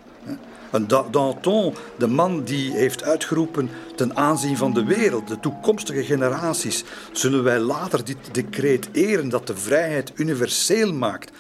[0.72, 6.84] Een Danton, de man die heeft uitgeroepen ten aanzien van de wereld, de toekomstige generaties,
[7.12, 11.32] zullen wij later dit decreet eren dat de vrijheid universeel maakt,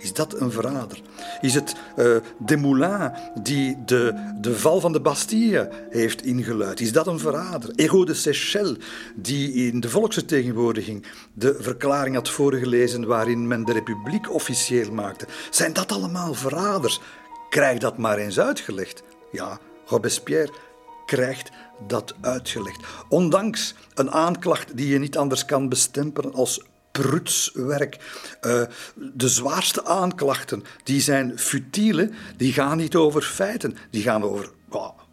[0.00, 1.00] is dat een verrader?
[1.40, 3.10] Is het uh, Desmoulins
[3.42, 6.80] die de, de val van de Bastille heeft ingeluid?
[6.80, 7.70] Is dat een verrader?
[7.74, 8.76] Ego de Seychelles
[9.14, 15.26] die in de volksvertegenwoordiging de verklaring had voorgelezen waarin men de republiek officieel maakte.
[15.50, 17.00] Zijn dat allemaal verraders?
[17.48, 19.02] Krijg dat maar eens uitgelegd.
[19.32, 20.52] Ja, Robespierre
[21.06, 21.50] krijgt
[21.86, 22.84] dat uitgelegd.
[23.08, 26.62] Ondanks een aanklacht die je niet anders kan bestempelen als
[26.92, 27.96] prutswerk.
[28.42, 28.62] Uh,
[28.94, 34.50] de zwaarste aanklachten die zijn futiele, die gaan niet over feiten, die gaan over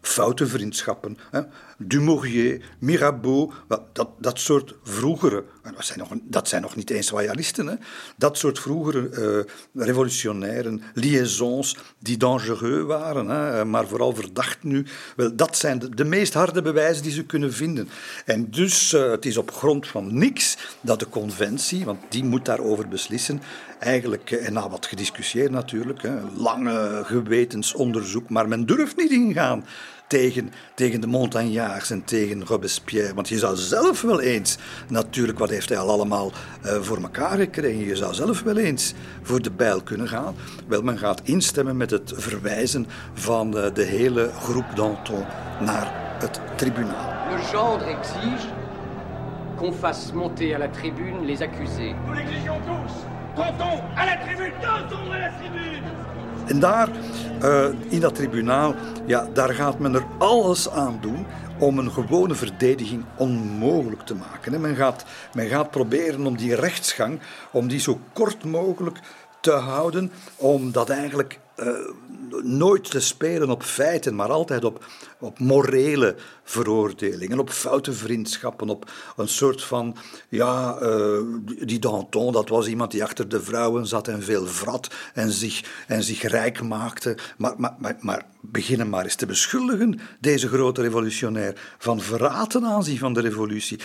[0.00, 1.18] foute vriendschappen.
[1.30, 1.40] Hè.
[1.78, 3.52] Dumouriez, Mirabeau,
[3.92, 7.74] dat, dat soort vroegere, dat zijn nog, dat zijn nog niet eens royalisten, hè.
[8.16, 14.86] dat soort vroegere uh, revolutionaire liaisons die dangereux waren, hè, maar vooral verdacht nu.
[15.16, 17.88] Wel, dat zijn de, de, meest harde bewijzen die ze kunnen vinden.
[18.24, 22.44] En dus uh, het is op grond van niks dat de conventie, want die moet
[22.44, 23.42] daarover beslissen,
[23.78, 29.64] eigenlijk, eh, en na wat gediscussieerd natuurlijk, hè, lange gewetensonderzoek, maar men durft niet ingaan
[30.08, 33.14] tegen, tegen de Montagnards en tegen Robespierre.
[33.14, 34.56] Want je zou zelf wel eens,
[34.88, 36.32] natuurlijk, wat heeft hij al allemaal
[36.64, 37.84] uh, voor elkaar gekregen?
[37.84, 40.34] Je zou zelf wel eens voor de bijl kunnen gaan.
[40.66, 45.24] Wel, men gaat instemmen met het verwijzen van uh, de hele groep Danton
[45.60, 47.16] naar het tribunaal.
[47.30, 48.48] Le gendre exige
[49.56, 51.94] qu'on fasse monter à la tribune les accusés.
[52.06, 52.92] Nous l'exigeons tous.
[53.36, 55.97] Danton à la tribune Danton à la tribune
[56.48, 56.88] en daar,
[57.42, 58.74] uh, in dat tribunaal,
[59.06, 61.26] ja, daar gaat men er alles aan doen
[61.58, 64.60] om een gewone verdediging onmogelijk te maken.
[64.60, 67.20] Men gaat, men gaat proberen om die rechtsgang,
[67.50, 68.98] om die zo kort mogelijk
[69.40, 71.66] te houden, omdat eigenlijk uh,
[72.42, 74.86] nooit te spelen op feiten, maar altijd op,
[75.20, 79.96] op morele veroordelingen, op foute vriendschappen, op een soort van,
[80.28, 84.94] ja, uh, die Danton, dat was iemand die achter de vrouwen zat en veel vrat
[85.14, 87.16] en zich, en zich rijk maakte.
[87.36, 92.98] Maar, maar, maar, beginnen maar eens te beschuldigen, deze grote revolutionair, van verraad ten aanzien
[92.98, 93.80] van de revolutie.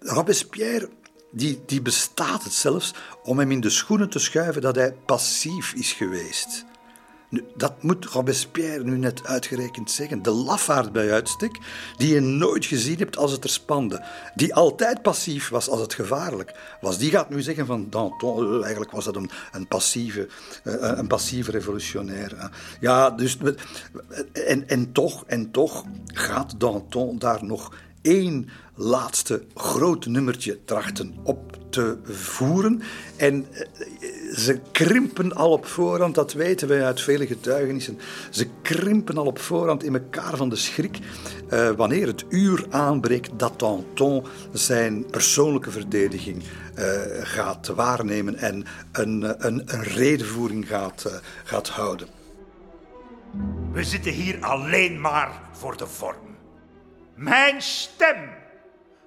[0.00, 0.88] Robespierre
[1.36, 5.72] die, die bestaat het zelfs om hem in de schoenen te schuiven dat hij passief
[5.72, 6.64] is geweest.
[7.56, 10.22] Dat moet Robespierre nu net uitgerekend zeggen.
[10.22, 11.58] De lafaard bij uitstek,
[11.96, 14.04] die je nooit gezien hebt als het er spande.
[14.34, 16.98] Die altijd passief was als het gevaarlijk was.
[16.98, 20.28] Die gaat nu zeggen van Danton, eh, eigenlijk was dat een, een, passieve,
[20.64, 22.50] uh, een passieve revolutionair.
[22.80, 23.38] Ja, dus...
[24.32, 27.72] En, en, toch, en toch gaat Danton daar nog
[28.02, 32.82] één laatste groot nummertje trachten op te voeren.
[33.16, 33.66] En eh,
[34.34, 37.98] ze krimpen al op voorhand, dat weten wij uit vele getuigenissen.
[38.30, 40.98] Ze krimpen al op voorhand in elkaar van de schrik
[41.52, 46.42] uh, wanneer het uur aanbreekt dat Danton zijn persoonlijke verdediging
[46.78, 46.84] uh,
[47.20, 52.08] gaat waarnemen en een, een, een redenvoering gaat, gaat houden.
[53.72, 56.36] We zitten hier alleen maar voor de vorm.
[57.14, 58.16] Mijn stem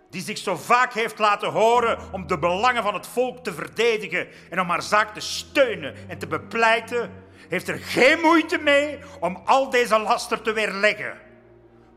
[0.10, 4.28] die zich zo vaak heeft laten horen om de belangen van het volk te verdedigen
[4.50, 7.12] en om haar zaak te steunen en te bepleiten,
[7.50, 11.18] heeft er geen moeite mee om al deze laster te weerleggen.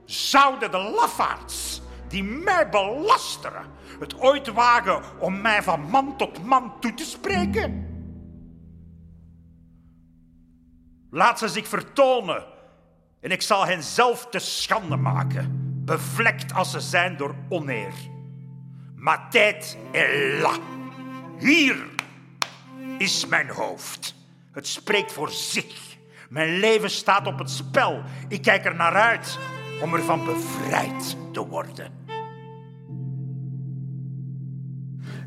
[0.04, 3.66] Zouden de lafaards die mij belasteren
[4.00, 7.86] het ooit wagen om mij van man tot man toe te spreken?
[11.10, 12.44] Laat ze zich vertonen
[13.20, 15.61] en ik zal hen zelf te schande maken
[15.92, 17.92] bevlekt als ze zijn door oneer.
[18.96, 20.58] Ma tête est là.
[21.38, 21.76] Hier
[22.98, 24.14] is mijn hoofd.
[24.52, 25.96] Het spreekt voor zich.
[26.28, 28.02] Mijn leven staat op het spel.
[28.28, 29.38] Ik kijk er naar uit
[29.82, 32.01] om ervan bevrijd te worden.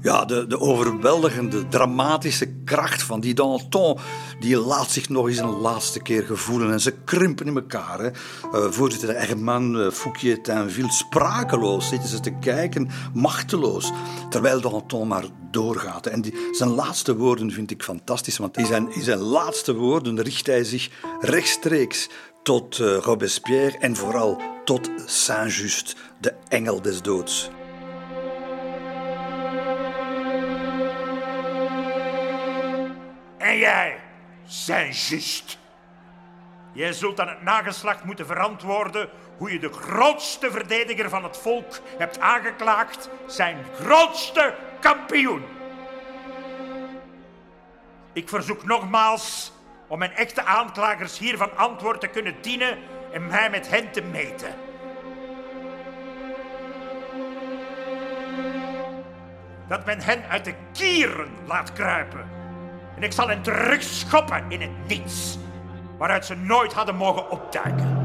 [0.06, 3.98] Ja, de, de overweldigende, dramatische kracht van die Danton,
[4.40, 6.72] die laat zich nog eens een laatste keer gevoelen.
[6.72, 8.00] En ze krimpen in elkaar.
[8.00, 8.10] Hè.
[8.10, 13.92] Uh, voorzitter Herman uh, Fouquier Tinville, sprakeloos zitten ze te kijken, machteloos.
[14.30, 16.08] Terwijl Danton maar doorgaat.
[16.08, 20.22] En die, zijn laatste woorden vind ik fantastisch, want in zijn, in zijn laatste woorden
[20.22, 20.90] richt hij zich
[21.20, 22.10] rechtstreeks
[22.44, 27.50] tot uh, Robespierre en vooral tot Saint-Just, de engel des doods.
[33.56, 34.00] En jij,
[34.46, 35.58] Saint-Just.
[36.72, 41.80] Jij zult aan het nageslacht moeten verantwoorden hoe je de grootste verdediger van het volk
[41.98, 45.44] hebt aangeklaagd, zijn grootste kampioen.
[48.14, 49.52] Ik verzoek nogmaals
[49.88, 52.78] om mijn echte aanklagers hiervan antwoord te kunnen dienen
[53.12, 54.56] en mij met hen te meten.
[59.68, 62.35] Dat men hen uit de kieren laat kruipen
[62.96, 65.38] en ik zal hen terugschoppen in het niets,
[65.98, 68.04] waaruit ze nooit hadden mogen opduiken.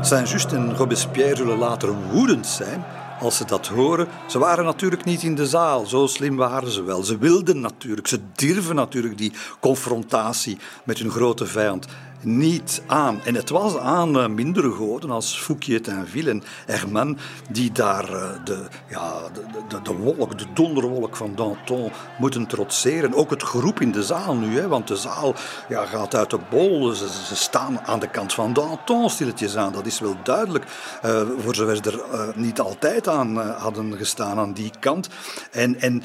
[0.00, 2.84] Saint-Just en Robespierre zullen later woedend zijn
[3.20, 4.08] als ze dat horen.
[4.26, 7.02] Ze waren natuurlijk niet in de zaal, zo slim waren ze wel.
[7.02, 11.86] Ze wilden natuurlijk, ze durven natuurlijk die confrontatie met hun grote vijand
[12.26, 13.20] niet aan.
[13.24, 17.18] En het was aan uh, mindere goden als Fouquier en en Herman
[17.50, 23.14] die daar uh, de, ja, de, de, de, wolk, de donderwolk van Danton moeten trotseren.
[23.14, 25.34] Ook het groep in de zaal nu, hè, want de zaal
[25.68, 26.92] ja, gaat uit de bol.
[26.92, 30.64] Ze, ze, staan aan de kant van Danton stilletjes aan, dat is wel duidelijk.
[31.04, 35.08] Uh, voor zover ze er niet altijd aan hadden gestaan aan die kant.
[35.50, 36.02] En, en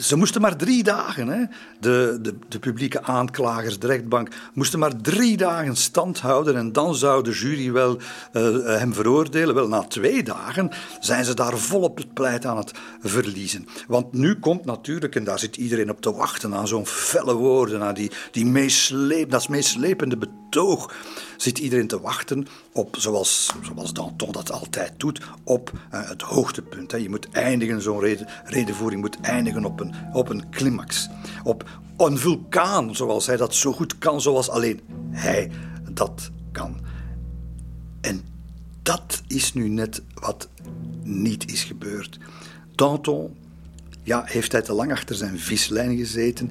[0.00, 1.44] ze moesten maar drie dagen, hè,
[1.80, 6.72] de, de, de publieke aanklagers, de rechtbank, moesten maar drie dagen dagen stand houden en
[6.72, 7.96] dan zou de jury wel
[8.32, 9.54] uh, hem veroordelen.
[9.54, 13.66] Wel, na twee dagen zijn ze daar volop het pleit aan het verliezen.
[13.86, 17.82] Want nu komt natuurlijk, en daar zit iedereen op te wachten, aan zo'n felle woorden,
[17.82, 20.94] aan die, die meesleep, dat meeslepende betoog
[21.36, 26.90] zit iedereen te wachten op, zoals, zoals Danton dat altijd doet, op uh, het hoogtepunt.
[26.90, 26.96] Hè.
[26.96, 31.08] Je moet eindigen, zo'n reden, redenvoering moet eindigen op een, op een climax.
[31.44, 31.64] Op
[31.96, 34.80] een vulkaan, zoals hij dat zo goed kan, zoals alleen
[35.10, 35.50] hij
[35.90, 36.76] dat kan.
[38.00, 38.24] En
[38.82, 40.48] dat is nu net wat
[41.02, 42.18] niet is gebeurd.
[42.74, 43.36] Danton
[44.02, 46.50] ja, heeft hij te lang achter zijn vislijn gezeten,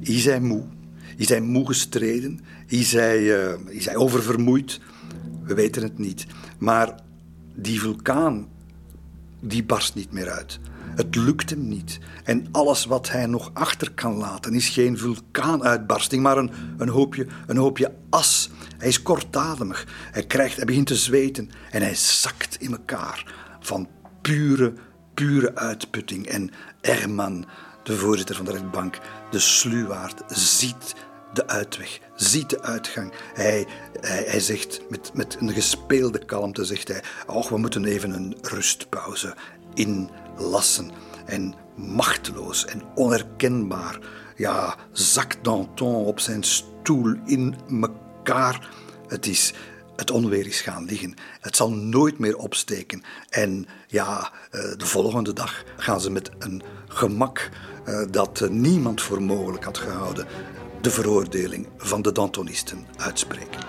[0.00, 0.62] is hij moe.
[1.16, 2.40] Is hij moe gestreden?
[2.66, 4.80] Is hij, uh, is hij oververmoeid?
[5.42, 6.26] We weten het niet.
[6.58, 6.94] Maar
[7.54, 8.48] die vulkaan,
[9.40, 10.60] die barst niet meer uit.
[10.96, 11.98] Het lukt hem niet.
[12.24, 17.26] En alles wat hij nog achter kan laten is geen vulkaanuitbarsting, maar een, een, hoopje,
[17.46, 18.50] een hoopje as.
[18.78, 19.86] Hij is kortademig.
[20.10, 23.88] Hij, krijgt, begint te zweten en hij zakt in elkaar van
[24.20, 24.72] pure,
[25.14, 26.26] pure uitputting.
[26.26, 27.46] En Erman,
[27.82, 28.98] de voorzitter van de rechtbank,
[29.30, 30.94] de sluwaard, ziet
[31.32, 33.12] de uitweg, ziet de uitgang.
[33.34, 33.66] Hij,
[34.00, 39.34] hij, zegt met, met een gespeelde kalmte, zegt hij, oh, we moeten even een rustpauze
[40.38, 40.90] inlassen.
[41.26, 43.98] En machteloos en onherkenbaar,
[44.36, 47.54] ja, zakt Danton op zijn stoel in
[48.22, 48.68] Kaar,
[49.06, 49.52] het is
[49.96, 51.14] het onweer is gaan liggen.
[51.40, 53.02] Het zal nooit meer opsteken.
[53.28, 57.50] En ja, eh, de volgende dag gaan ze met een gemak
[57.84, 60.26] eh, dat niemand voor mogelijk had gehouden,
[60.80, 63.60] de veroordeling van de Dantonisten uitspreken.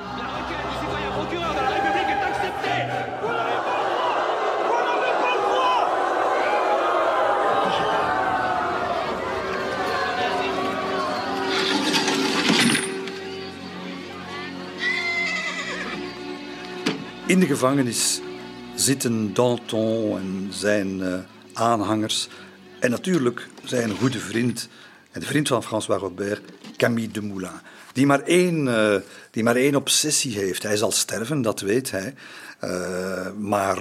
[17.27, 18.21] In de gevangenis
[18.75, 21.15] zitten Danton en zijn uh,
[21.53, 22.27] aanhangers.
[22.79, 24.69] En natuurlijk zijn goede vriend
[25.11, 26.41] en de vriend van François Robert,
[26.77, 27.49] Camille Demoulin.
[27.93, 28.95] Die maar, één, uh,
[29.31, 30.63] die maar één obsessie heeft.
[30.63, 32.13] Hij zal sterven, dat weet hij.
[32.63, 33.77] Uh, maar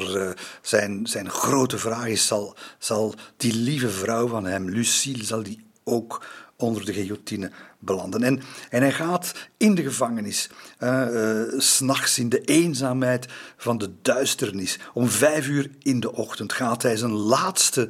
[0.62, 5.64] zijn, zijn grote vraag is: zal, zal die lieve vrouw van hem, Lucille, zal die
[5.84, 6.24] ook
[6.56, 8.22] onder de guillotine belanden.
[8.22, 8.40] En,
[8.70, 10.50] en hij gaat in de gevangenis,
[10.80, 13.26] uh, uh, s'nachts in de eenzaamheid
[13.56, 17.88] van de duisternis, om vijf uur in de ochtend gaat hij zijn laatste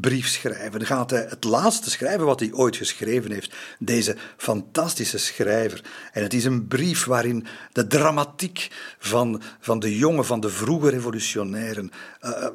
[0.00, 0.78] brief schrijven.
[0.78, 3.56] Dan gaat hij het laatste schrijven wat hij ooit geschreven heeft.
[3.78, 5.84] Deze fantastische schrijver.
[6.12, 8.68] En het is een brief waarin de dramatiek
[8.98, 11.90] van, van de jongen, van de vroege revolutionairen,
[12.20, 12.46] uh,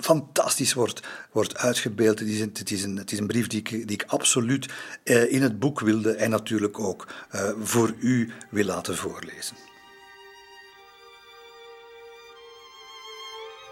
[0.00, 1.00] fantastisch wordt,
[1.32, 2.18] wordt uitgebeeld.
[2.18, 4.68] Het is, een, het, is een, het is een brief die ik, die ik absoluut
[5.04, 7.06] uh, in het boek wilde en natuurlijk ook
[7.62, 9.56] voor u wil laten voorlezen.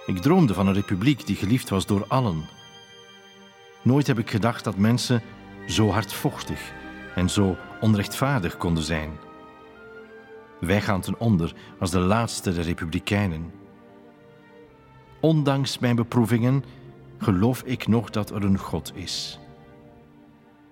[0.07, 2.58] Ik droomde van een republiek die geliefd was door allen
[3.83, 5.23] Nooit heb ik gedacht dat mensen
[5.67, 6.73] zo hardvochtig
[7.15, 9.11] en zo onrechtvaardig konden zijn.
[10.61, 13.51] Wij gaan ten onder als de laatste der republikeinen.
[15.21, 16.65] Ondanks mijn beproevingen
[17.19, 19.39] geloof ik nog dat er een God is.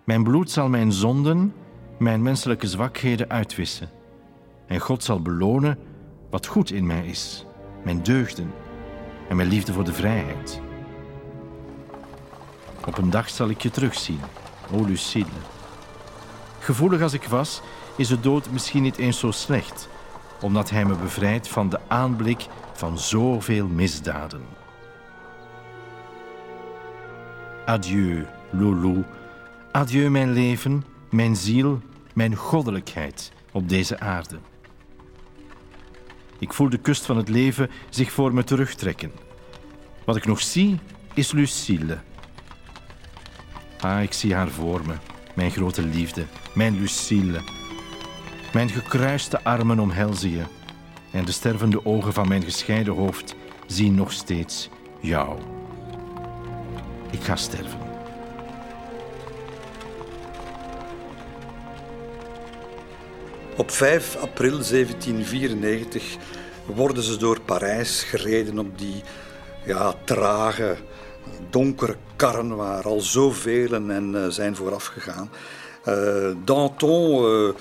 [0.04, 1.54] Mijn bloed zal mijn zonden,
[1.98, 3.90] mijn menselijke zwakheden uitwissen.
[4.66, 5.78] En God zal belonen
[6.30, 7.46] wat goed in mij is,
[7.84, 8.52] mijn deugden
[9.28, 10.60] en mijn liefde voor de vrijheid.
[12.86, 14.20] Op een dag zal ik je terugzien,
[14.72, 15.26] o Lucille.
[16.58, 17.60] Gevoelig als ik was,
[17.96, 19.88] is de dood misschien niet eens zo slecht,
[20.40, 24.42] omdat hij me bevrijdt van de aanblik van zoveel misdaden.
[27.64, 29.04] Adieu, Loulou.
[29.72, 31.80] Adieu, mijn leven, mijn ziel,
[32.14, 34.38] mijn goddelijkheid op deze aarde.
[36.38, 39.12] Ik voel de kust van het leven zich voor me terugtrekken.
[40.04, 40.78] Wat ik nog zie,
[41.14, 41.98] is Lucille
[43.80, 44.94] Ah, ik zie haar voor me,
[45.34, 46.24] mijn grote liefde,
[46.54, 47.40] mijn Lucille.
[48.52, 50.42] Mijn gekruiste armen omhelzen je
[51.12, 53.34] en de stervende ogen van mijn gescheiden hoofd
[53.66, 54.68] zien nog steeds
[55.00, 55.38] jou.
[57.10, 57.78] Ik ga sterven.
[63.56, 66.16] Op 5 april 1794
[66.66, 69.02] worden ze door Parijs gereden op die
[69.64, 70.76] ja, trage,
[71.50, 75.30] donkere karren waar al zoveel en uh, zijn vooraf gegaan.
[75.88, 75.94] Uh,
[76.44, 77.52] Danton, uh,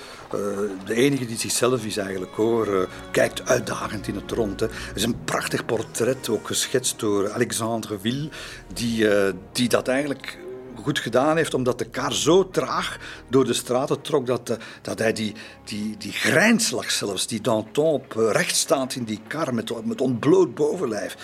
[0.84, 4.60] de enige die zichzelf is eigenlijk hoor, kijkt uitdagend in het rond.
[4.60, 4.66] Hè.
[4.94, 8.28] Is een prachtig portret, ook geschetst door Alexandre Ville,
[8.74, 9.08] die,
[9.52, 10.38] die dat eigenlijk
[10.82, 12.98] goed gedaan heeft, omdat de kar zo traag
[13.28, 17.92] door de straten trok dat, eh, dat hij die, die, die grijnslag zelfs, die Danton
[17.92, 21.16] op eh, recht staat in die kar met, met ontbloot bovenlijf,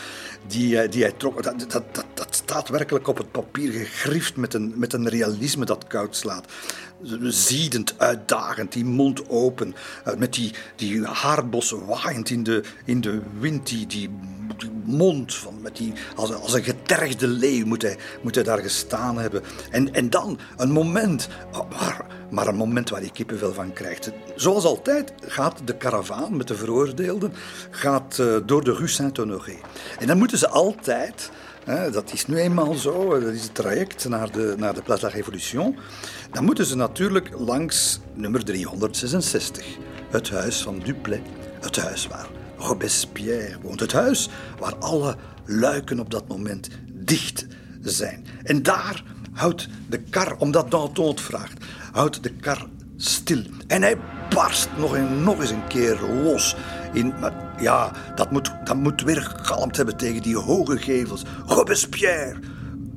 [0.46, 4.54] die, eh, die hij trok, dat, dat, dat staat werkelijk op het papier gegrift met
[4.54, 6.46] een, met een realisme dat koud slaat
[7.22, 9.74] ziedend, uitdagend, die mond open,
[10.18, 14.10] met die, die haarbossen waaiend in de, in de wind, die, die,
[14.84, 19.18] mond, van, met die, als, als een getergde leeuw moet hij, moet hij daar gestaan
[19.18, 19.42] hebben.
[19.70, 24.10] En, en dan een moment, maar, maar een moment waar je kippenvel van krijgt.
[24.36, 27.32] Zoals altijd gaat de karavaan met de veroordeelden
[27.70, 29.56] gaat, uh, door de Rue Saint-Honoré.
[29.98, 31.30] En dan moeten ze altijd
[31.64, 35.06] dat is nu eenmaal zo, dat is het traject naar de, naar de Place de
[35.06, 35.76] la Révolution.
[36.30, 39.66] Dan moeten ze natuurlijk langs nummer 366,
[40.10, 41.22] het huis van Duplay.
[41.60, 43.80] Het huis waar Robespierre woont.
[43.80, 47.46] Het huis waar alle luiken op dat moment dicht
[47.80, 48.26] zijn.
[48.42, 53.42] En daar houdt de kar, omdat Danton het vraagt, houdt de kar stil.
[53.66, 53.98] En hij
[54.34, 56.56] barst nog, en nog eens een keer los.
[56.92, 57.14] In,
[57.60, 61.22] ja, dat moet, dat moet weer gegalmd hebben tegen die hoge gevels.
[61.46, 62.36] Robespierre,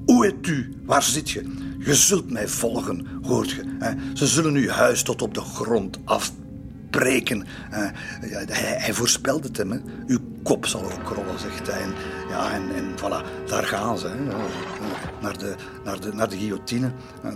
[0.05, 0.73] hoe est u?
[0.85, 1.63] Waar zit je?
[1.79, 3.63] Je zult mij volgen, hoort je.
[4.13, 7.45] Ze zullen uw huis tot op de grond afbreken.
[7.69, 9.71] Hij, hij voorspelt het hem.
[9.71, 9.79] Hè?
[10.07, 11.81] Uw kop zal ook rollen, zegt hij.
[11.81, 11.93] En,
[12.29, 14.07] ja, en, en voilà, daar gaan ze.
[14.07, 14.23] Hè?
[15.21, 16.91] Naar, de, naar, de, naar de guillotine.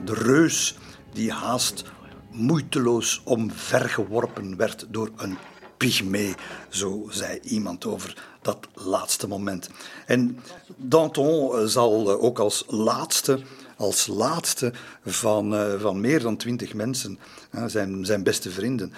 [0.05, 0.77] De reus
[1.13, 1.83] die haast
[2.31, 5.37] moeiteloos omvergeworpen werd door een
[5.79, 6.35] pygmee,
[6.69, 9.69] zo zei iemand over dat laatste moment.
[10.05, 10.39] En
[10.75, 13.39] Danton eh, zal eh, ook als laatste,
[13.77, 14.73] als laatste
[15.05, 17.19] van, uh, van meer dan twintig mensen,
[17.65, 18.93] zijn, zijn beste vrienden,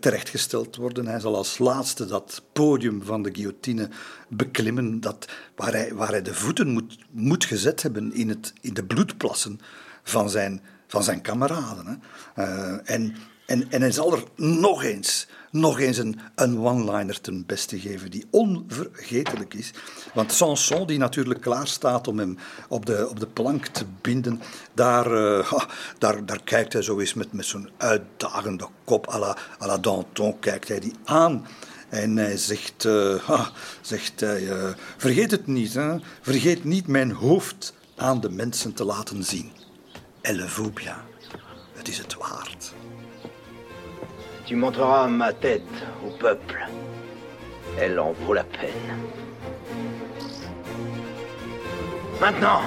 [0.00, 1.06] terechtgesteld worden.
[1.06, 3.88] Hij zal als laatste dat podium van de guillotine
[4.28, 8.74] beklimmen, dat, waar, hij, waar hij de voeten moet, moet gezet hebben in, het, in
[8.74, 9.60] de bloedplassen
[10.02, 12.02] van zijn, van zijn kameraden.
[12.34, 12.76] Hè.
[12.76, 13.16] en,
[13.46, 18.10] en, en hij zal er nog eens nog eens een, een one-liner ten beste geven
[18.10, 19.70] die onvergetelijk is.
[20.14, 22.38] Want Sanson, die natuurlijk klaar staat om hem
[22.68, 24.40] op de, op de plank te binden,
[24.74, 25.52] daar, uh,
[25.98, 30.68] daar, daar kijkt hij zo eens met, met zo'n uitdagende kop à la, Danton, kijkt
[30.68, 31.46] hij die aan.
[31.88, 33.46] En hij zegt, uh,
[33.80, 34.48] zegt hij,
[34.96, 35.96] vergeet het niet, hè?
[36.20, 39.59] vergeet niet mijn hoofd aan de mensen te laten zien.
[40.22, 40.96] Elle vaut bien.
[41.76, 42.16] Het is het.
[44.44, 45.62] Tu montreras ma tête
[46.04, 46.58] au peuple.
[47.78, 48.98] Elle en vaut la peine.
[52.20, 52.62] Maintenant,